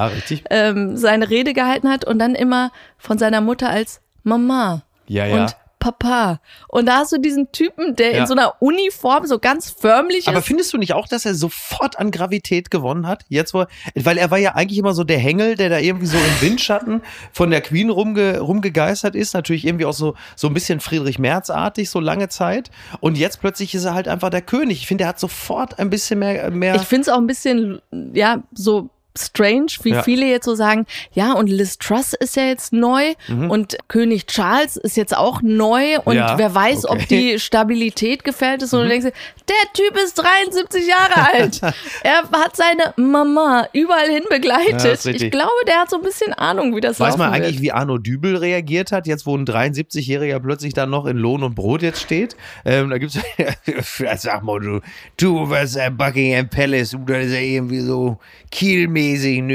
[0.51, 4.83] ähm, seine Rede gehalten hat und dann immer von seiner Mutter als Mama.
[5.07, 5.43] Ja, ja.
[5.43, 6.41] Und Papa.
[6.69, 8.21] Und da hast du diesen Typen, der ja.
[8.21, 10.47] in so einer Uniform so ganz förmlich Aber ist.
[10.47, 13.27] findest du nicht auch, dass er sofort an Gravität gewonnen hat?
[13.29, 16.17] Jetzt, wo, weil er war ja eigentlich immer so der Hängel, der da irgendwie so
[16.17, 17.03] im Windschatten
[17.33, 19.35] von der Queen rumge, rumgegeistert ist.
[19.35, 22.71] Natürlich irgendwie auch so, so ein bisschen Friedrich Merz-artig, so lange Zeit.
[23.01, 24.79] Und jetzt plötzlich ist er halt einfach der König.
[24.79, 26.77] Ich finde, er hat sofort ein bisschen mehr, mehr.
[26.77, 27.83] Ich finde es auch ein bisschen,
[28.15, 30.03] ja, so strange, wie ja.
[30.03, 33.49] viele jetzt so sagen, ja, und Liz Truss ist ja jetzt neu mhm.
[33.49, 36.93] und König Charles ist jetzt auch neu und ja, wer weiß, okay.
[36.93, 38.75] ob die Stabilität gefällt ist.
[38.75, 38.85] Und mhm.
[38.85, 39.19] du denkst,
[39.49, 41.61] der Typ ist 73 Jahre alt.
[42.03, 45.05] er hat seine Mama überall hin begleitet.
[45.05, 47.63] Ja, ich glaube, der hat so ein bisschen Ahnung, wie das Weiß man eigentlich, wird.
[47.63, 51.55] wie Arno Dübel reagiert hat, jetzt wo ein 73-Jähriger plötzlich dann noch in Lohn und
[51.55, 52.37] Brot jetzt steht?
[52.65, 53.19] Ähm, da gibt's,
[54.17, 54.81] sag mal, du,
[55.17, 58.19] du was Buckingham Palace, du, das ist ja irgendwie so
[58.51, 59.04] Kielmäßig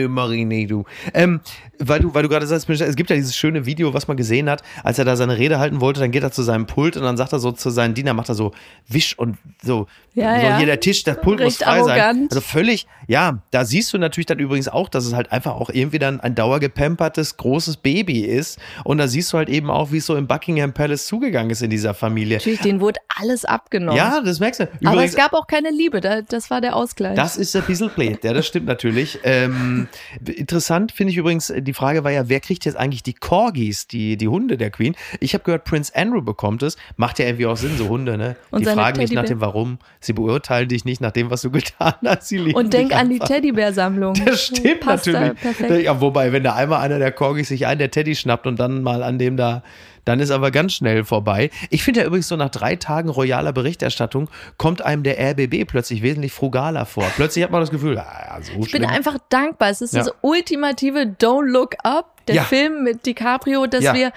[0.10, 0.86] mach ich nicht, du.
[1.14, 1.42] Ähm,
[1.80, 4.50] weil du, weil du gerade sagst, es gibt ja dieses schöne Video, was man gesehen
[4.50, 7.04] hat, als er da seine Rede halten wollte, dann geht er zu seinem Pult und
[7.04, 8.52] dann sagt er so zu seinen Dienern, macht er so
[8.88, 10.58] Wisch und so, ja, so ja.
[10.58, 11.98] hier der Tisch, das Pult Recht muss frei arrogant.
[11.98, 12.28] sein.
[12.30, 15.70] Also völlig, ja, da siehst du natürlich dann übrigens auch, dass es halt einfach auch
[15.70, 19.98] irgendwie dann ein dauergepampertes, großes Baby ist und da siehst du halt eben auch, wie
[19.98, 22.38] es so im Buckingham Palace zugegangen ist in dieser Familie.
[22.38, 23.98] Natürlich, denen wurde alles abgenommen.
[23.98, 24.64] Ja, das merkst du.
[24.66, 27.16] Übrigens, Aber es gab auch keine Liebe, das war der Ausgleich.
[27.16, 29.20] Das ist ein bisschen blöd, ja, das stimmt natürlich.
[29.24, 29.88] Ähm,
[30.26, 34.18] interessant finde ich übrigens, die Frage war ja, wer kriegt jetzt eigentlich die Corgis, die,
[34.18, 34.96] die Hunde der Queen?
[35.20, 36.78] Ich habe gehört, Prince Andrew bekommt es.
[36.98, 38.36] Macht ja irgendwie auch Sinn, so Hunde, ne?
[38.52, 39.80] Und die fragen nicht nach dem Warum.
[40.00, 42.28] Sie beurteilen dich nicht nach dem, was du getan hast.
[42.28, 44.16] Sie lieben Und denk an die Teddybär-Sammlung.
[44.26, 45.84] Das stimmt Passt natürlich.
[45.84, 48.84] Ja, wobei, wenn da einmal einer der Corgis sich einen der Teddy schnappt und dann
[48.84, 49.64] mal an dem da
[50.06, 51.50] dann ist aber ganz schnell vorbei.
[51.70, 56.02] Ich finde ja übrigens so nach drei Tagen royaler Berichterstattung kommt einem der RBB plötzlich
[56.02, 57.06] wesentlich frugaler vor.
[57.16, 59.70] Plötzlich hat man das Gefühl, ah, so Ich bin einfach dankbar.
[59.70, 60.04] Es ist ja.
[60.04, 62.44] das ultimative Don't Look Up, der ja.
[62.44, 63.94] Film mit DiCaprio, dass ja.
[63.94, 64.12] wir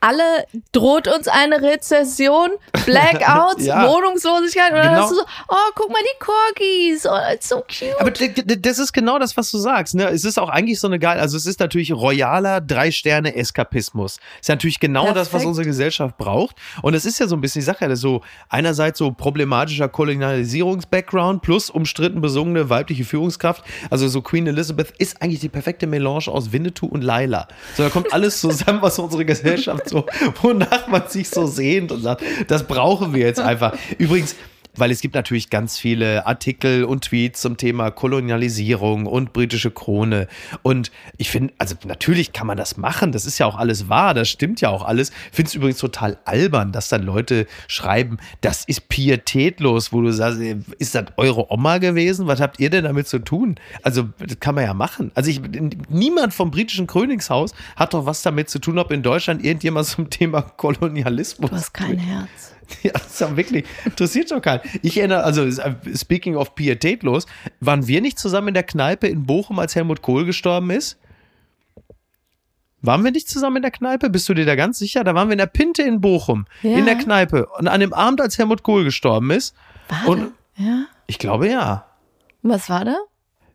[0.00, 2.50] alle droht uns eine Rezession,
[2.86, 3.86] Blackouts, ja.
[3.86, 4.72] Wohnungslosigkeit.
[4.72, 5.02] Und dann genau.
[5.02, 8.00] hast du so, oh, guck mal die Corgis, oh, so cute.
[8.00, 9.94] Aber das ist genau das, was du sagst.
[9.94, 10.08] Ne?
[10.08, 14.18] Es ist auch eigentlich so eine geile, also es ist natürlich royaler Drei-Sterne-Eskapismus.
[14.40, 15.20] Ist natürlich genau Perfekt.
[15.20, 16.56] das, was unsere Gesellschaft braucht.
[16.82, 21.68] Und es ist ja so ein bisschen die Sache, so einerseits so problematischer Kolonialisierungs-Background plus
[21.68, 23.64] umstritten besungene weibliche Führungskraft.
[23.90, 27.48] Also so Queen Elizabeth ist eigentlich die perfekte Melange aus Winnetou und Laila.
[27.76, 30.06] So, da kommt alles zusammen, was unsere Gesellschaft so,
[30.42, 33.76] wonach man sich so sehnt und sagt, das brauchen wir jetzt einfach.
[33.98, 34.34] Übrigens,
[34.76, 40.28] weil es gibt natürlich ganz viele Artikel und Tweets zum Thema Kolonialisierung und britische Krone.
[40.62, 44.14] Und ich finde, also natürlich kann man das machen, das ist ja auch alles wahr,
[44.14, 45.10] das stimmt ja auch alles.
[45.30, 50.12] Ich finde es übrigens total albern, dass dann Leute schreiben, das ist pietätlos, wo du
[50.12, 50.40] sagst,
[50.78, 52.26] ist das eure Oma gewesen?
[52.26, 53.56] Was habt ihr denn damit zu tun?
[53.82, 55.10] Also, das kann man ja machen.
[55.14, 55.40] Also, ich,
[55.88, 60.10] niemand vom britischen Königshaus hat doch was damit zu tun, ob in Deutschland irgendjemand zum
[60.10, 61.50] Thema Kolonialismus.
[61.50, 62.54] Du hast kein Herz.
[62.82, 64.60] Ja, das ist wirklich, interessiert doch keinen.
[64.82, 65.48] Ich erinnere, also
[65.94, 67.26] speaking of pietätlos,
[67.60, 70.98] waren wir nicht zusammen in der Kneipe in Bochum, als Helmut Kohl gestorben ist?
[72.82, 74.08] Waren wir nicht zusammen in der Kneipe?
[74.08, 75.04] Bist du dir da ganz sicher?
[75.04, 76.78] Da waren wir in der Pinte in Bochum, ja.
[76.78, 77.46] in der Kneipe.
[77.58, 79.54] Und an dem Abend, als Helmut Kohl gestorben ist.
[79.88, 80.86] War und ja?
[81.06, 81.86] Ich glaube ja.
[82.42, 82.96] Was war da?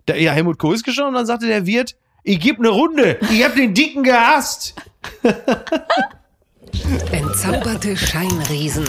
[0.08, 3.18] Der, ja, Helmut Kohl ist gestorben und dann sagte der Wirt, ich gebe eine Runde.
[3.32, 4.76] Ich habe den Dicken gehasst.
[7.12, 8.84] Entzauberte Scheinriesen.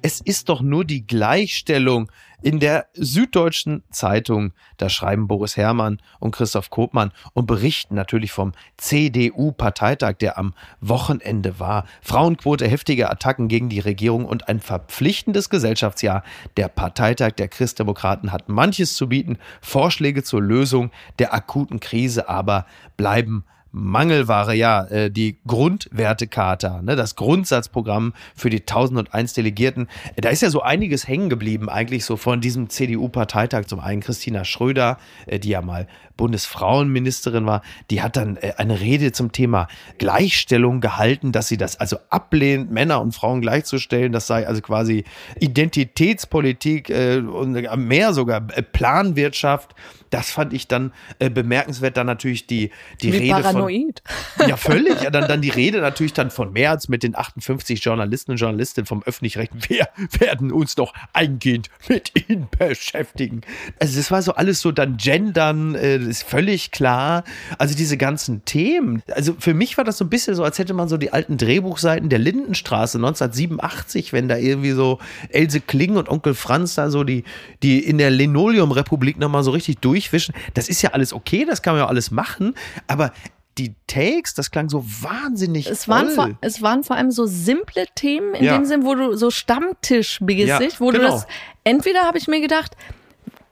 [0.00, 6.30] Es ist doch nur die Gleichstellung in der Süddeutschen Zeitung, da schreiben Boris Herrmann und
[6.30, 11.84] Christoph Kopmann und berichten natürlich vom CDU-Parteitag, der am Wochenende war.
[12.00, 16.22] Frauenquote, heftige Attacken gegen die Regierung und ein verpflichtendes Gesellschaftsjahr.
[16.56, 19.36] Der Parteitag der Christdemokraten hat manches zu bieten.
[19.60, 22.64] Vorschläge zur Lösung der akuten Krise aber
[22.96, 29.88] bleiben Mangelware, ja, äh, die Grundwertekarte, ne, das Grundsatzprogramm für die 1001 Delegierten.
[30.16, 33.66] Da ist ja so einiges hängen geblieben, eigentlich so von diesem CDU-Parteitag.
[33.66, 35.86] Zum einen Christina Schröder, äh, die ja mal
[36.20, 41.80] Bundesfrauenministerin war, die hat dann äh, eine Rede zum Thema Gleichstellung gehalten, dass sie das
[41.80, 44.12] also ablehnt, Männer und Frauen gleichzustellen.
[44.12, 45.04] Das sei also quasi
[45.38, 49.74] Identitätspolitik äh, und mehr sogar äh, Planwirtschaft.
[50.10, 51.96] Das fand ich dann äh, bemerkenswert.
[51.96, 54.02] Dann natürlich die, die Rede paranoid.
[54.36, 54.48] von.
[54.48, 54.90] Ja, völlig.
[55.02, 58.86] Ja, dann, dann die Rede natürlich dann von Merz mit den 58 Journalisten und Journalistinnen
[58.86, 59.60] vom Öffentlich-Rechten.
[59.68, 63.42] Wir werden uns doch eingehend mit ihnen beschäftigen.
[63.78, 67.24] Also, das war so alles so dann Gendern, äh, ist völlig klar.
[67.58, 69.02] Also, diese ganzen Themen.
[69.14, 71.38] Also, für mich war das so ein bisschen so, als hätte man so die alten
[71.38, 74.98] Drehbuchseiten der Lindenstraße 1987, wenn da irgendwie so
[75.30, 77.24] Else Kling und Onkel Franz da so die,
[77.62, 80.34] die in der Linoleum-Republik nochmal so richtig durchwischen.
[80.54, 82.54] Das ist ja alles okay, das kann man ja alles machen,
[82.86, 83.12] aber
[83.58, 86.14] die Takes, das klang so wahnsinnig Es waren, voll.
[86.30, 88.56] vor, es waren vor allem so simple Themen in Ja.
[88.56, 91.10] dem Sinn, wo du so Stammtischmäßig, Ja, wo du genau.
[91.12, 91.26] das,
[91.64, 92.76] entweder habe ich mir gedacht,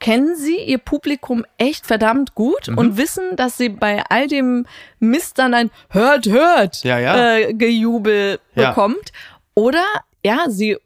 [0.00, 2.78] kennen sie ihr Publikum echt verdammt gut Mhm.
[2.78, 4.64] und wissen, dass sie bei all dem
[5.00, 7.34] Mist dann ein Hört, hört Ja, ja.
[7.36, 8.70] Äh, Gejubel Ja.
[8.70, 9.12] bekommt.
[9.54, 9.82] Oder
[10.24, 10.76] ja, sie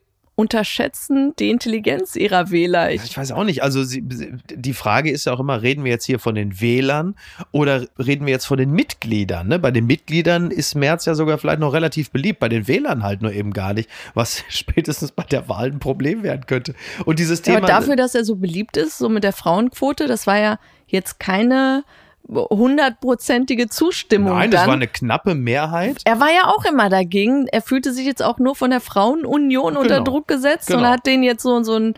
[0.43, 2.91] unterschätzen die Intelligenz ihrer Wähler.
[2.91, 3.63] Ja, Ich, Ich weiß auch nicht.
[3.63, 7.15] Also sie, die Frage ist ja auch immer, reden wir jetzt hier von den Wählern
[7.53, 9.47] oder reden wir jetzt von den Mitgliedern?
[9.47, 9.61] Ne?
[9.61, 13.23] Bei den Mitgliedern ist Merz ja sogar vielleicht noch relativ beliebt, bei den Wählern halt
[13.23, 16.75] nur eben gar nicht, was spätestens bei der Wahl ein Problem werden könnte.
[17.05, 17.59] Und dieses ja, Thema.
[17.59, 21.21] aber dafür, dass er so beliebt ist, so mit der Frauenquote, das war ja jetzt
[21.21, 21.85] keine
[22.29, 24.61] hundertprozentige Zustimmung nein, dann.
[24.61, 25.99] das war eine knappe Mehrheit.
[26.05, 27.47] Er war ja auch immer dagegen.
[27.49, 30.05] Er fühlte sich jetzt auch nur von der Frauenunion unter Genau.
[30.05, 30.89] Druck gesetzt und Genau.
[30.91, 31.95] hat den jetzt so, so einen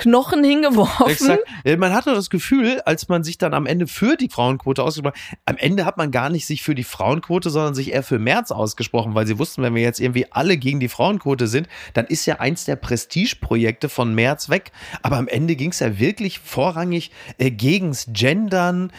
[0.00, 1.06] Knochen hingeworfen.
[1.08, 1.42] Exakt.
[1.64, 5.14] Äh, Man hatte das Gefühl, als man sich dann am Ende für die Frauenquote ausgesprochen
[5.14, 8.18] hat, am Ende hat man gar nicht sich für die Frauenquote, sondern sich eher für
[8.18, 12.06] Merz ausgesprochen, weil sie wussten, wenn wir jetzt irgendwie alle gegen die Frauenquote sind, dann
[12.06, 14.72] ist ja eins der Prestigeprojekte von Merz weg.
[15.02, 18.92] Aber am Ende ging es ja wirklich vorrangig äh, gegens Gendern.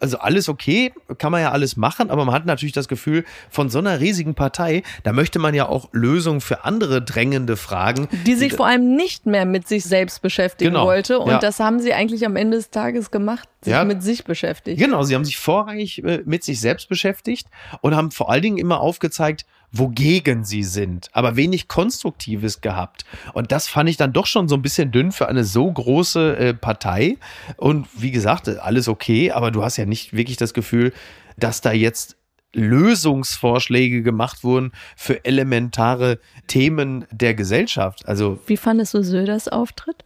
[0.00, 3.70] Also alles okay, kann man ja alles machen, aber man hat natürlich das Gefühl, von
[3.70, 8.08] so einer riesigen Partei, da möchte man ja auch Lösungen für andere drängende Fragen.
[8.26, 10.86] die sich vor allem nicht mehr mit sich selbst beschäftigen Genau.
[10.86, 11.18] wollte.
[11.18, 11.38] Und Ja.
[11.38, 13.84] das haben sie eigentlich am Ende des Tages gemacht, sich Ja.
[13.84, 14.78] mit sich beschäftigt.
[14.80, 17.46] Genau, sie haben sich vorrangig äh, mit sich selbst beschäftigt
[17.80, 23.04] und haben vor allen Dingen immer aufgezeigt, wogegen sie sind, aber wenig Konstruktives gehabt.
[23.34, 26.36] Und das fand ich dann doch schon so ein bisschen dünn für eine so große
[26.36, 27.18] äh, Partei.
[27.56, 30.92] Und wie gesagt, äh, alles okay, aber du hast ja nicht wirklich das Gefühl,
[31.36, 32.16] dass da jetzt
[32.52, 38.06] Lösungsvorschläge gemacht wurden für elementare Themen der Gesellschaft.
[38.08, 40.04] Also Wie fandest du Söders Auftritt?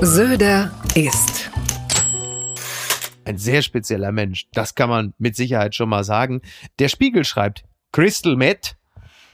[0.00, 1.50] Söder ist.
[3.24, 4.48] ein sehr spezieller Mensch.
[4.52, 6.42] Das kann man mit Sicherheit schon mal sagen.
[6.78, 8.76] Der Spiegel schreibt Crystal Met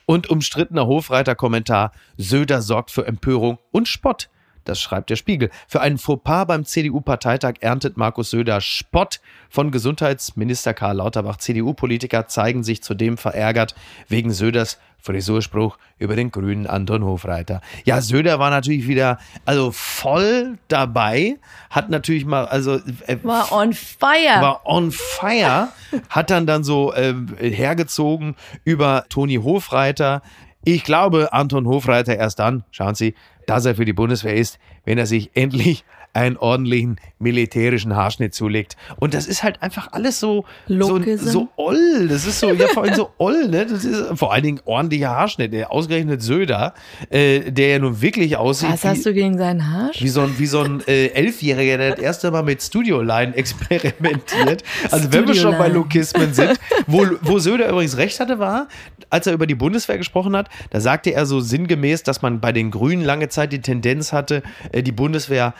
[0.07, 4.31] und umstrittener Hofreiter-Kommentar Söder sorgt für Empörung und Spott.
[4.69, 5.51] Das schreibt der Spiegel.
[5.67, 11.39] Für einen Fauxpas beim CDU-Parteitag erntet Markus Söder Spott von Gesundheitsminister Karl Lauterbach.
[11.39, 13.75] CDU-Politiker zeigen sich zudem verärgert
[14.09, 17.61] wegen Söders Frisurspruch über den grünen Anton Hofreiter.
[17.85, 21.37] Ja, Söder war natürlich wieder, also voll dabei,
[21.71, 22.75] hat natürlich mal, also
[23.07, 24.41] äh, War on fire.
[24.41, 25.69] war on fire,
[26.11, 30.23] hat dann dann so ähm, hergezogen über Toni Hofreiter.
[30.71, 33.15] Ich glaube, Anton Hofreiter erst dann, schauen Sie,
[33.47, 35.87] dass er für die Bundeswehr ist, wenn er sich endlich
[36.19, 38.77] einen ordentlichen militärischen Haarschnitt zulegt.
[38.99, 41.29] Und das ist halt einfach alles so, so, Lokism.
[41.29, 42.09] so oll.
[42.09, 43.67] Das ist so, ja, vor allem so oll, ne?
[43.67, 45.53] Das ist vor allen Dingen ordentlicher Haarschnitt.
[45.53, 46.75] Der ausgerechnet Söder,
[47.11, 48.71] äh, der ja nun wirklich aussieht.
[48.71, 50.03] Was wie- hast du gegen seinen Haarsch?
[50.03, 54.63] wie so ein, wie so ein äh, Elfjähriger, der das erste Mal mit Studioline experimentiert.
[54.91, 55.69] Also wenn wir schon bei.
[55.69, 58.69] Lokismen sind, wo, wo Söder übrigens recht hatte, war,
[59.11, 62.53] als er über die Bundeswehr gesprochen hat, da sagte er so sinngemäß, dass man bei
[62.53, 65.55] den Grünen lange Zeit die Tendenz hatte, äh, die Bundeswehr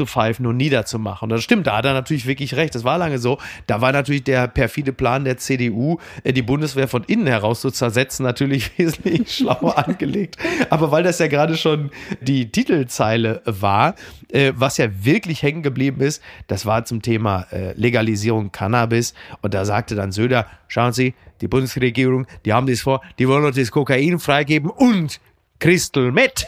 [0.00, 1.26] auszupfeifen und niederzumachen.
[1.26, 2.74] Und das stimmt, da hat er natürlich wirklich recht.
[2.74, 3.38] Das war lange so.
[3.66, 7.70] Da war natürlich der perfide Plan der CDU, äh, die Bundeswehr von innen heraus zu
[7.70, 10.36] zersetzen, natürlich wesentlich schlauer angelegt.
[10.70, 13.94] Aber weil das ja gerade schon die Titelzeile war,
[14.28, 19.14] äh, was ja wirklich hängen geblieben ist, das war zum Thema äh, Legalisierung Cannabis.
[19.42, 23.44] Und da sagte dann Söder, schauen Sie, die Bundesregierung, die haben das vor, die wollen
[23.44, 25.20] uns das Kokain freigeben und
[25.58, 26.46] Crystal Meth.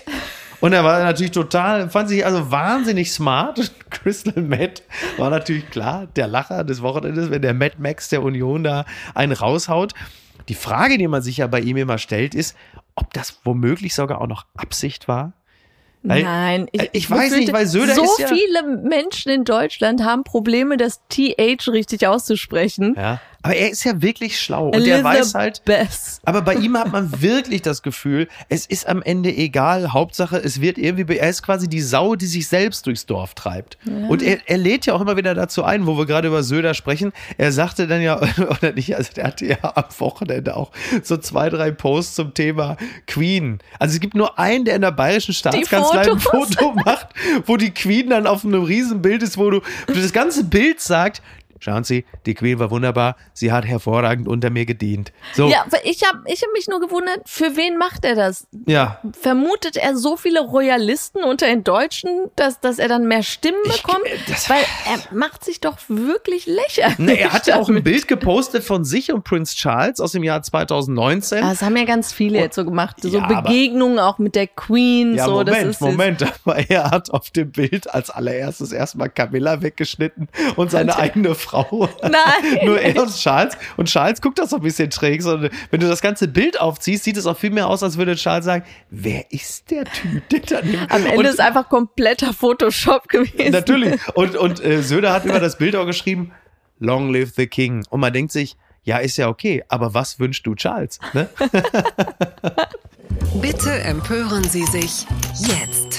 [0.63, 3.73] Und er war natürlich total, fand sich also wahnsinnig smart.
[3.91, 4.85] Crystal Matt
[5.17, 9.33] war natürlich klar der Lacher des Wochenendes, wenn der Mad Max der Union da einen
[9.33, 9.93] raushaut.
[10.49, 12.57] Die Frage, die man sich ja bei ihm immer stellt, ist,
[12.95, 15.33] ob das womöglich sogar auch noch Absicht war.
[16.05, 20.05] Weil, Nein, ich, ich weiß nicht, weil Söder so ist ja viele Menschen in Deutschland
[20.05, 22.95] haben Probleme, das TH richtig auszusprechen.
[22.97, 23.21] Ja.
[23.43, 25.63] Aber er ist ja wirklich schlau und der weiß halt.
[26.25, 29.93] Aber bei ihm hat man wirklich das Gefühl, es ist am Ende egal.
[29.93, 33.79] Hauptsache, es wird irgendwie, er ist quasi die Sau, die sich selbst durchs Dorf treibt.
[33.85, 34.09] Ja.
[34.09, 36.75] Und er, er lädt ja auch immer wieder dazu ein, wo wir gerade über Söder
[36.75, 37.13] sprechen.
[37.37, 40.71] Er sagte dann ja, oder nicht, also der hatte ja am Wochenende auch
[41.03, 42.77] so zwei, drei Posts zum Thema
[43.07, 43.59] Queen.
[43.79, 47.09] Also es gibt nur einen, der in der bayerischen Staatskanzlei ein Foto macht,
[47.47, 51.23] wo die Queen dann auf einem Riesenbild ist, wo du, wo das ganze Bild sagt,
[51.63, 53.15] Schauen Sie, die Queen war wunderbar.
[53.35, 55.13] Sie hat hervorragend unter mir gedient.
[55.33, 55.49] So.
[55.49, 58.49] Ja, ich habe ich hab mich nur gewundert, für wen macht er das?
[58.67, 58.99] Ja.
[59.21, 64.03] Vermutet er so viele Royalisten unter den Deutschen, dass, dass er dann mehr Stimmen bekommt?
[64.27, 66.99] Ich, Weil er macht sich doch wirklich lächerlich.
[66.99, 70.25] Ne, er hat ja auch ein Bild gepostet von sich und Prince Charles aus dem
[70.25, 71.43] Jahr 2019.
[71.43, 72.97] Das haben ja ganz viele und, jetzt so gemacht.
[73.01, 75.15] So ja, Begegnungen auch mit der Queen.
[75.15, 76.25] Ja, so, Moment, Moment.
[76.45, 81.52] Aber er hat auf dem Bild als allererstes erstmal Camilla weggeschnitten und seine eigene Frau
[81.53, 81.89] Frau.
[82.03, 82.15] Nein.
[82.65, 83.57] Nur er und Charles.
[83.77, 85.33] Und Charles guckt das so ein bisschen träge.
[85.33, 88.17] Und wenn du das ganze Bild aufziehst, sieht es auch viel mehr aus, als würde
[88.17, 90.27] Charles sagen, wer ist der Typ?
[90.31, 93.53] Der Am Ende und, ist einfach kompletter Photoshop gewesen.
[93.53, 94.01] Natürlich.
[94.15, 96.33] Und, und äh, Söder hat über das Bild auch geschrieben,
[96.79, 97.85] Long live the King.
[97.91, 100.99] Und man denkt sich, ja, ist ja okay, aber was wünschst du Charles?
[101.13, 101.29] Ne?
[103.41, 105.07] Bitte empören Sie sich
[105.39, 105.92] jetzt.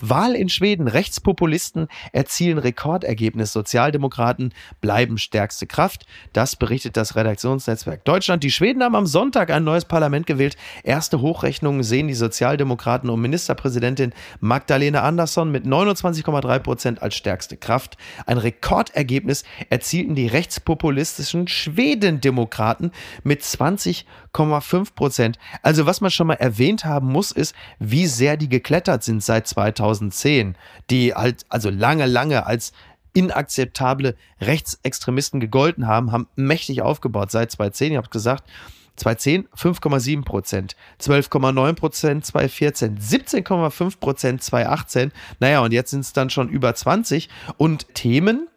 [0.00, 0.88] Wahl in Schweden.
[0.88, 3.52] Rechtspopulisten erzielen Rekordergebnis.
[3.52, 6.06] Sozialdemokraten bleiben stärkste Kraft.
[6.32, 8.42] Das berichtet das Redaktionsnetzwerk Deutschland.
[8.42, 10.56] Die Schweden haben am Sonntag ein neues Parlament gewählt.
[10.82, 17.96] Erste Hochrechnungen sehen die Sozialdemokraten um Ministerpräsidentin Magdalena Andersson mit 29,3 Prozent als stärkste Kraft.
[18.26, 25.38] Ein Rekordergebnis erzielten die rechtspopulistischen Schwedendemokraten mit 20,5 Prozent.
[25.62, 29.46] Also was man schon mal erwähnt haben muss, ist, wie sehr die geklettert sind seit
[29.46, 29.85] 2000.
[29.94, 30.56] 2010,
[30.90, 32.72] die halt also lange, lange als
[33.12, 37.92] inakzeptable Rechtsextremisten gegolten haben, haben mächtig aufgebaut seit 2010.
[37.92, 38.44] Ich habe gesagt,
[38.96, 45.12] 2010 5,7 Prozent, 12,9 Prozent 2014, 17,5 Prozent 2018.
[45.40, 47.28] Naja, und jetzt sind es dann schon über 20.
[47.56, 48.48] Und Themen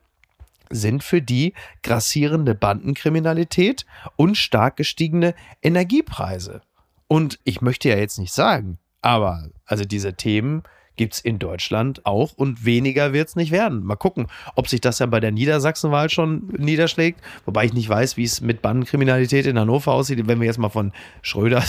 [0.70, 3.86] sind für die grassierende Bandenkriminalität
[4.18, 6.62] und stark gestiegene Energiepreise.
[7.08, 10.64] Und ich möchte ja jetzt nicht sagen, aber also diese Themen
[11.00, 13.86] gibt es in Deutschland auch und weniger wird es nicht werden.
[13.86, 18.18] Mal gucken, ob sich das ja bei der Niedersachsenwahl schon niederschlägt, wobei ich nicht weiß,
[18.18, 21.64] wie es mit Bandenkriminalität in Hannover aussieht, wenn wir jetzt mal von Schröder,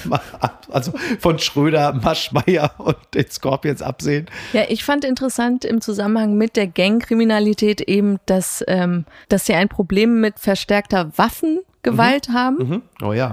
[0.70, 4.26] also von Schröder, Maschmeyer und den Scorpions absehen.
[4.52, 9.70] Ja, ich fand interessant im Zusammenhang mit der Gangkriminalität eben, dass, ähm, dass sie ein
[9.70, 12.34] Problem mit verstärkter Waffengewalt mhm.
[12.34, 12.56] haben.
[12.56, 12.82] Mhm.
[13.02, 13.32] Oh ja.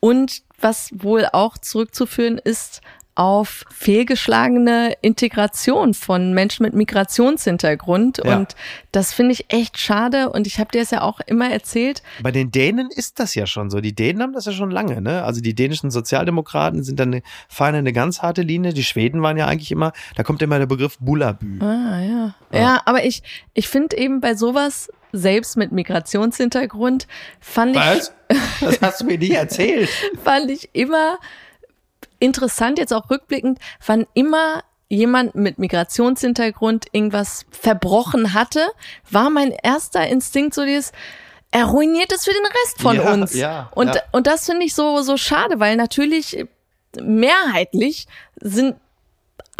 [0.00, 2.80] Und was wohl auch zurückzuführen ist
[3.20, 8.22] auf fehlgeschlagene Integration von Menschen mit Migrationshintergrund.
[8.24, 8.38] Ja.
[8.38, 8.56] Und
[8.92, 10.30] das finde ich echt schade.
[10.30, 12.02] Und ich habe dir es ja auch immer erzählt.
[12.22, 13.82] Bei den Dänen ist das ja schon so.
[13.82, 15.02] Die Dänen haben das ja schon lange.
[15.02, 15.22] Ne?
[15.22, 18.72] Also die dänischen Sozialdemokraten sind dann eine, fahren eine ganz harte Linie.
[18.72, 21.60] Die Schweden waren ja eigentlich immer, da kommt immer der Begriff Bullabü.
[21.60, 22.34] Ah, ja.
[22.52, 27.06] Ja, ja aber ich, ich finde eben bei sowas selbst mit Migrationshintergrund
[27.38, 28.14] fand Was?
[28.30, 28.38] ich.
[28.60, 29.90] Das hast du mir nicht erzählt.
[30.24, 31.18] fand ich immer
[32.20, 38.66] interessant jetzt auch rückblickend, wann immer jemand mit Migrationshintergrund irgendwas verbrochen hatte,
[39.10, 40.92] war mein erster Instinkt so dieses,
[41.50, 43.34] er ruiniert es für den Rest von ja, uns.
[43.34, 44.02] Ja, und, ja.
[44.12, 46.44] und das finde ich so, so schade, weil natürlich
[47.00, 48.06] mehrheitlich
[48.40, 48.76] sind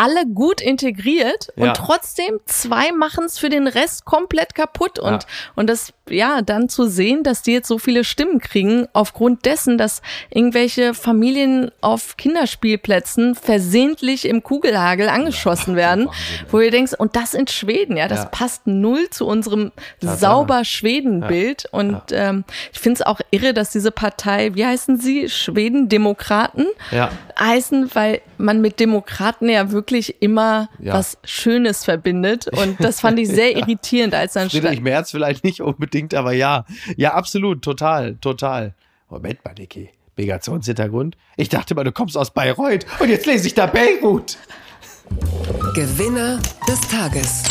[0.00, 1.72] alle gut integriert und ja.
[1.74, 5.28] trotzdem zwei machen es für den Rest komplett kaputt und, ja.
[5.56, 9.76] und das, ja, dann zu sehen, dass die jetzt so viele Stimmen kriegen, aufgrund dessen,
[9.76, 16.94] dass irgendwelche Familien auf Kinderspielplätzen versehentlich im Kugelhagel angeschossen ja, werden, Wahnsinn, wo ihr denkst,
[16.96, 22.80] und das in Schweden, ja, das passt null zu unserem sauber Schweden-Bild und ähm, ich
[22.80, 27.10] finde es auch irre, dass diese Partei, wie heißen sie, Schweden-Demokraten ja.
[27.38, 30.94] heißen, weil man mit Demokraten ja wirklich wirklich immer Ja.
[30.94, 32.46] was Schönes verbindet.
[32.48, 34.80] Und das fand ich sehr irritierend, als dann Friedrich.
[34.80, 36.64] Merz vielleicht nicht unbedingt, aber ja.
[36.96, 38.74] Ja, absolut, total, total.
[39.08, 39.90] Moment mal, Niki.
[40.16, 41.16] Migrationshintergrund?
[41.36, 44.36] Ich dachte mal, du kommst aus Bayreuth und jetzt lese ich da Beirut.
[45.74, 47.42] Gewinner des Tages.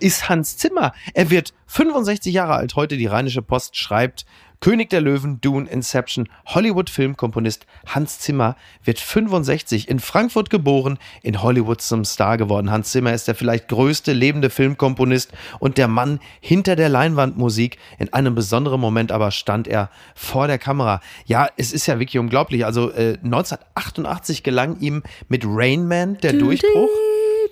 [0.00, 0.92] Ist Hans Zimmer.
[1.14, 2.76] Er wird 65 Jahre alt.
[2.76, 4.26] Heute die Rheinische Post schreibt,
[4.60, 11.80] König der Löwen, Dune, Inception, Hollywood-Filmkomponist Hans Zimmer wird 65, in Frankfurt geboren, in Hollywood
[11.80, 12.70] zum Star geworden.
[12.70, 17.78] Hans Zimmer ist der vielleicht größte lebende Filmkomponist und der Mann hinter der Leinwandmusik.
[17.98, 21.00] In einem besonderen Moment aber stand er vor der Kamera.
[21.26, 22.64] Ja, es ist ja wirklich unglaublich.
[22.64, 26.90] Also äh, 1988 gelang ihm mit Rain Man der Durchbruch.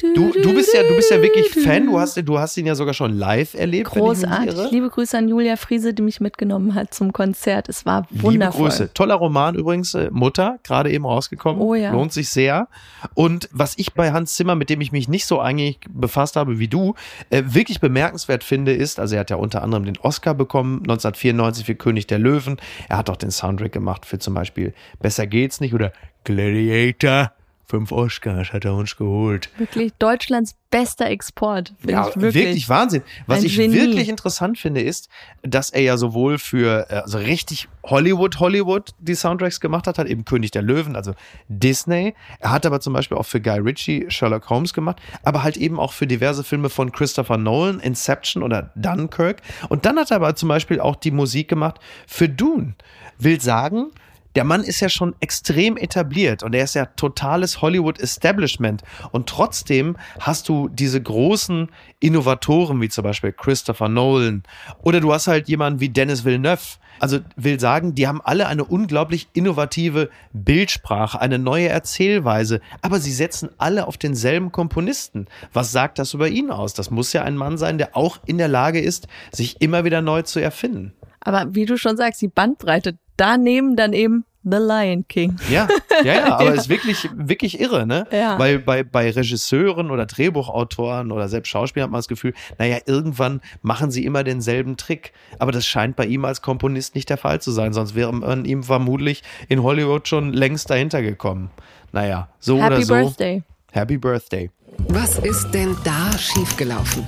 [0.00, 1.86] Du, du bist ja, du bist ja wirklich Fan.
[1.86, 3.90] Du hast, du hast ihn ja sogar schon live erlebt.
[3.90, 4.70] Großartig.
[4.70, 7.68] Liebe Grüße an Julia Friese, die mich mitgenommen hat zum Konzert.
[7.68, 8.68] Es war Liebe wundervoll.
[8.68, 8.92] Grüße.
[8.94, 11.60] Toller Roman übrigens, äh, Mutter, gerade eben rausgekommen.
[11.60, 11.92] Oh ja.
[11.92, 12.68] Lohnt sich sehr.
[13.14, 16.58] Und was ich bei Hans Zimmer, mit dem ich mich nicht so eigentlich befasst habe
[16.58, 16.94] wie du,
[17.30, 21.66] äh, wirklich bemerkenswert finde, ist, also er hat ja unter anderem den Oscar bekommen, 1994
[21.66, 22.56] für König der Löwen.
[22.88, 25.92] Er hat auch den Soundtrack gemacht für zum Beispiel Besser geht's nicht oder
[26.24, 27.32] Gladiator.
[27.68, 29.50] Fünf Oscars hat er uns geholt.
[29.58, 31.72] Wirklich Deutschlands bester Export.
[31.78, 32.34] Finde Ja, ich wirklich.
[32.34, 32.68] wirklich.
[32.68, 33.02] Wahnsinn.
[33.26, 33.74] Was Ein ich Genie.
[33.74, 35.08] wirklich interessant finde, ist,
[35.42, 40.06] dass er ja sowohl für äh, also richtig Hollywood, Hollywood die Soundtracks gemacht hat, hat
[40.06, 41.14] eben König der Löwen, also
[41.48, 42.14] Disney.
[42.38, 45.80] Er hat aber zum Beispiel auch für Guy Ritchie Sherlock Holmes gemacht, aber halt eben
[45.80, 49.42] auch für diverse Filme von Christopher Nolan, Inception oder Dunkirk.
[49.68, 52.74] Und dann hat er aber zum Beispiel auch die Musik gemacht für Dune.
[53.18, 53.90] Will sagen,
[54.36, 58.82] der Mann ist ja schon extrem etabliert und er ist ja totales Hollywood-Establishment.
[59.10, 61.70] Und trotzdem hast du diese großen
[62.00, 64.42] Innovatoren wie zum Beispiel Christopher Nolan
[64.82, 66.78] oder du hast halt jemanden wie Dennis Villeneuve.
[66.98, 73.12] Also will sagen, die haben alle eine unglaublich innovative Bildsprache, eine neue Erzählweise, aber sie
[73.12, 75.26] setzen alle auf denselben Komponisten.
[75.52, 76.72] Was sagt das über ihn aus?
[76.72, 80.00] Das muss ja ein Mann sein, der auch in der Lage ist, sich immer wieder
[80.00, 80.94] neu zu erfinden.
[81.20, 85.36] Aber wie du schon sagst, die Bandbreite daneben dann eben The Lion King.
[85.50, 85.66] Ja,
[86.04, 88.06] ja, ja, aber ist wirklich, wirklich irre, ne?
[88.12, 88.38] Ja.
[88.38, 93.40] Weil bei, bei Regisseuren oder Drehbuchautoren oder selbst Schauspielern hat man das Gefühl, naja, irgendwann
[93.62, 95.12] machen sie immer denselben Trick.
[95.40, 98.44] Aber das scheint bei ihm als Komponist nicht der Fall zu sein, sonst wäre man
[98.44, 101.50] ihm vermutlich in Hollywood schon längst dahinter gekommen.
[101.90, 102.94] Naja, so Happy oder so.
[102.94, 103.42] Birthday.
[103.72, 104.50] Happy Birthday.
[104.88, 107.04] Was ist denn da schiefgelaufen?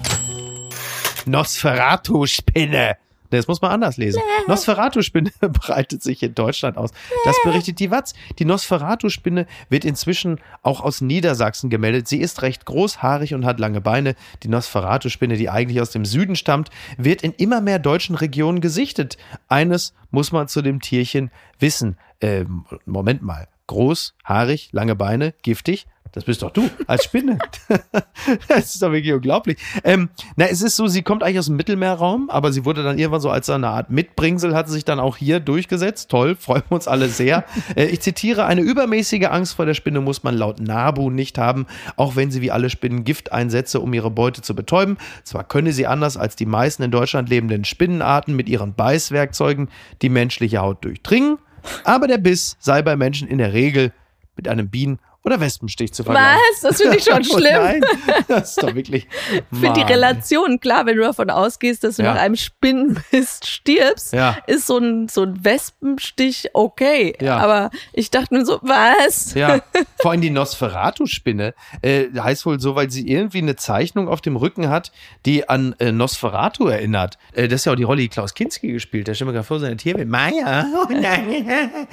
[1.26, 2.96] Nosferatu-Spinne.
[3.30, 4.22] Das muss man anders lesen.
[4.46, 6.90] Nosferatu-Spinne breitet sich in Deutschland aus.
[7.24, 8.14] Das berichtet die Watz.
[8.38, 12.08] Die Nosferatu-Spinne wird inzwischen auch aus Niedersachsen gemeldet.
[12.08, 14.14] Sie ist recht groß, haarig und hat lange Beine.
[14.42, 19.18] Die Nosferatu-Spinne, die eigentlich aus dem Süden stammt, wird in immer mehr deutschen Regionen gesichtet.
[19.48, 21.98] Eines muss man zu dem Tierchen wissen.
[22.20, 23.48] Ähm, Moment mal.
[23.66, 25.86] Groß, haarig, lange Beine, giftig.
[26.12, 27.38] Das bist doch du als Spinne.
[28.48, 29.58] das ist doch wirklich unglaublich.
[29.84, 32.98] Ähm, na, es ist so, sie kommt eigentlich aus dem Mittelmeerraum, aber sie wurde dann
[32.98, 36.10] irgendwann so als eine Art Mitbringsel, hat sie sich dann auch hier durchgesetzt.
[36.10, 37.44] Toll, freuen wir uns alle sehr.
[37.74, 41.66] Äh, ich zitiere, eine übermäßige Angst vor der Spinne muss man laut NABU nicht haben,
[41.96, 44.96] auch wenn sie wie alle Spinnen Gift einsetze, um ihre Beute zu betäuben.
[45.22, 49.68] Zwar könne sie anders als die meisten in Deutschland lebenden Spinnenarten mit ihren Beißwerkzeugen
[50.00, 51.38] die menschliche Haut durchdringen,
[51.84, 53.92] aber der Biss sei bei Menschen in der Regel
[54.36, 56.40] mit einem Bienen- oder Wespenstich zu vergleichen.
[56.52, 56.60] Was?
[56.62, 57.52] Das finde ich schon Oh schlimm.
[57.62, 57.80] nein,
[58.28, 59.06] das ist doch wirklich.
[59.52, 59.88] Ich finde die.
[59.92, 62.14] Relation, klar, wenn du davon ausgehst, dass du Ja.
[62.14, 64.36] nach einem Spinnenmist stirbst, Ja.
[64.46, 67.14] ist so ein, so ein Wespenstich okay.
[67.20, 67.38] Ja.
[67.38, 69.34] Aber ich dachte nur so, was?
[69.34, 69.60] Ja,
[70.00, 74.36] vor allem die Nosferatu-Spinne äh, heißt wohl so, weil sie irgendwie eine Zeichnung auf dem
[74.36, 74.92] Rücken hat,
[75.26, 77.18] die an äh, Nosferatu erinnert.
[77.32, 79.08] Äh, das ist ja auch die Rolle, die Klaus Kinski gespielt.
[79.08, 80.08] Der stellt mir gerade vor, seine Tierwelt.
[80.08, 81.86] Maya, oh nein,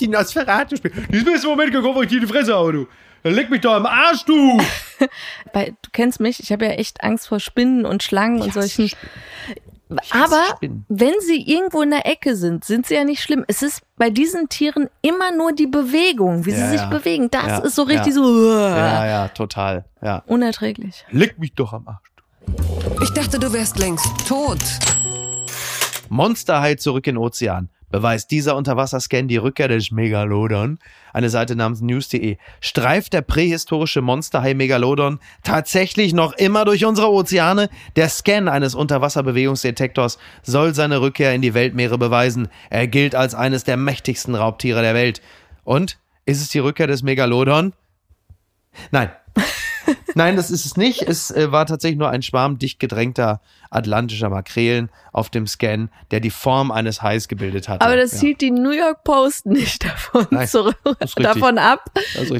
[0.00, 0.94] die Nosferatu-Spinne.
[1.10, 2.86] Die ist mir jetzt im Moment gekommen, wo ich dir die Fresse hau, du.
[3.24, 4.58] Leg mich doch am Arsch, du.
[5.52, 8.62] Weil du kennst mich, ich habe ja echt Angst vor Spinnen und Schlangen und hasse
[8.68, 8.90] solchen.
[10.10, 10.84] Aber Spinnen.
[10.88, 13.44] wenn sie irgendwo in der Ecke sind, sind sie ja nicht schlimm.
[13.46, 16.86] Es ist bei diesen Tieren immer nur die Bewegung, wie Ja, sie sich ja.
[16.88, 17.30] bewegen.
[17.30, 18.12] Das Ja, ist so richtig ja.
[18.12, 19.84] so Ja, ja, total.
[20.02, 20.22] Ja.
[20.26, 21.04] unerträglich.
[21.10, 22.08] Leg mich doch am Arsch.
[23.02, 24.58] Ich dachte, du wärst längst tot.
[26.08, 27.68] Monsterhai zurück in den Ozean.
[27.92, 30.78] Beweist dieser Unterwasserscan die Rückkehr des Megalodon?
[31.12, 32.38] Eine Seite namens news.de.
[32.60, 37.68] Streift der prähistorische Monsterhai Megalodon tatsächlich noch immer durch unsere Ozeane?
[37.96, 42.48] Der Scan eines Unterwasserbewegungsdetektors soll seine Rückkehr in die Weltmeere beweisen.
[42.70, 45.20] Er gilt als eines der mächtigsten Raubtiere der Welt.
[45.62, 45.98] Und?
[46.24, 47.74] Ist es die Rückkehr des Megalodon?
[48.90, 49.10] Nein.
[50.14, 51.02] Nein, das ist es nicht.
[51.02, 53.40] Es äh, war tatsächlich nur ein Schwarm dicht gedrängter
[53.70, 57.80] atlantischer Makrelen auf dem Scan, der die Form eines Hais gebildet hat.
[57.80, 58.20] Aber das ja.
[58.20, 60.76] hielt die New York Post nicht davon Nein, zurück,
[61.16, 61.90] davon ab,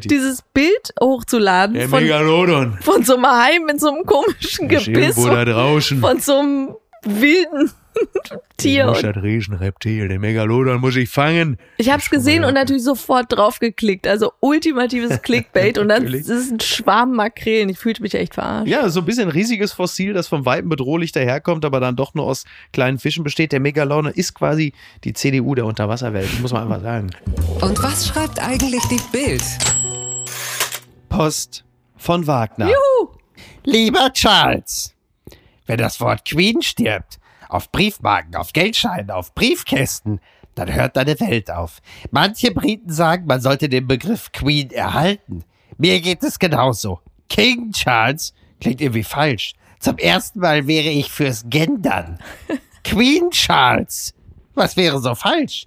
[0.04, 2.78] dieses Bild hochzuladen der von, Megalodon.
[2.80, 5.14] von so einem Hai mit so einem komischen Gebiss.
[5.14, 7.70] Von so einem wilden
[8.56, 8.84] Tier.
[8.84, 11.58] Ich muss das Riesenreptil, den Megalodon muss ich fangen.
[11.78, 14.06] Ich habe es gesehen und natürlich sofort draufgeklickt.
[14.06, 17.68] Also ultimatives Clickbait und dann ist es ein Schwarm Makrelen.
[17.68, 18.68] Ich fühlte mich echt verarscht.
[18.68, 22.26] Ja, so ein bisschen riesiges Fossil, das vom Weitem bedrohlich daherkommt, aber dann doch nur
[22.26, 23.52] aus kleinen Fischen besteht.
[23.52, 24.72] Der Megalodon ist quasi
[25.04, 27.10] die CDU der Unterwasserwelt, muss man einfach sagen.
[27.60, 29.42] Und was schreibt eigentlich die Bild?
[31.08, 31.64] Post
[31.96, 32.66] von Wagner.
[32.66, 33.10] Juhu!
[33.64, 34.94] Lieber Charles,
[35.66, 37.20] wenn das Wort Queen stirbt,
[37.52, 40.20] auf Briefmarken, auf Geldscheinen, auf Briefkästen,
[40.54, 41.80] dann hört deine Welt auf.
[42.10, 45.44] Manche Briten sagen, man sollte den Begriff Queen erhalten.
[45.78, 47.00] Mir geht es genauso.
[47.28, 49.54] King Charles klingt irgendwie falsch.
[49.78, 52.18] Zum ersten Mal wäre ich fürs Gendern.
[52.84, 54.14] Queen Charles.
[54.54, 55.66] Was wäre so falsch?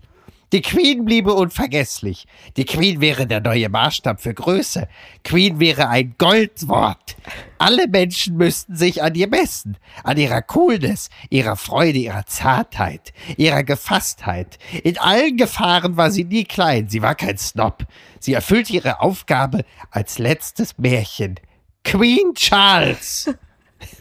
[0.54, 2.28] Die Queen bliebe unvergesslich.
[2.56, 4.88] Die Queen wäre der neue Maßstab für Größe.
[5.24, 7.16] Queen wäre ein Goldwort.
[7.58, 13.64] Alle Menschen müssten sich an ihr messen, an ihrer Coolness, ihrer Freude, ihrer Zartheit, ihrer
[13.64, 14.60] Gefasstheit.
[14.84, 17.86] In allen Gefahren war sie nie klein, sie war kein Snob.
[18.20, 21.36] Sie erfüllte ihre Aufgabe als letztes Märchen.
[21.84, 23.34] Queen Charles.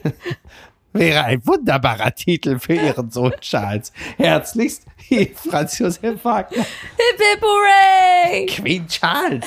[0.95, 3.93] wäre ein wunderbarer Titel für ihren Sohn Charles.
[4.17, 4.87] Herzlichst,
[5.35, 6.59] Franz Josef Wagner.
[6.59, 8.47] Hip hip hooray!
[8.47, 9.47] Queen Charles.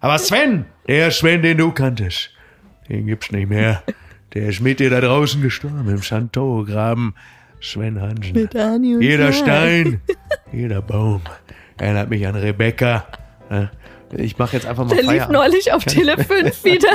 [0.00, 2.30] Aber Sven, der Sven, den du kanntest,
[2.88, 3.82] den gibt's nicht mehr.
[4.34, 7.14] Der ist mit dir da draußen gestorben, im Chanteau-Graben.
[7.60, 8.48] Sven Hansen.
[9.00, 10.02] Jeder Stein,
[10.52, 11.22] jeder Baum
[11.78, 13.06] erinnert mich an Rebecca.
[14.18, 15.28] Ich mache jetzt einfach mal Der Feierabend.
[15.30, 16.88] lief neulich auf Tele 5 wieder.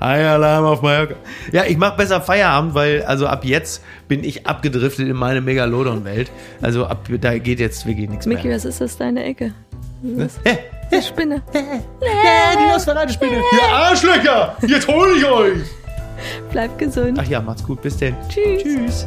[0.00, 1.14] Eialarm auf Mallorca.
[1.52, 6.30] Ja, ich mache besser Feierabend, weil also ab jetzt bin ich abgedriftet in meine Megalodon-Welt.
[6.60, 8.56] Also ab da geht jetzt wirklich nichts Micky, mehr.
[8.56, 9.52] was ist das, deine Ecke?
[10.02, 10.38] Was?
[10.44, 10.58] Hä?
[10.94, 11.42] Die Spinne.
[11.54, 13.32] Ja, die Nosferatu-Spinne.
[13.36, 14.56] Ihr Arschlöcher!
[14.66, 15.58] Jetzt hol ich euch!
[16.50, 17.18] Bleib gesund.
[17.20, 17.80] Ach ja, macht's gut.
[17.82, 18.14] Bis denn.
[18.28, 18.62] Tschüss.
[18.62, 19.06] Tschüss.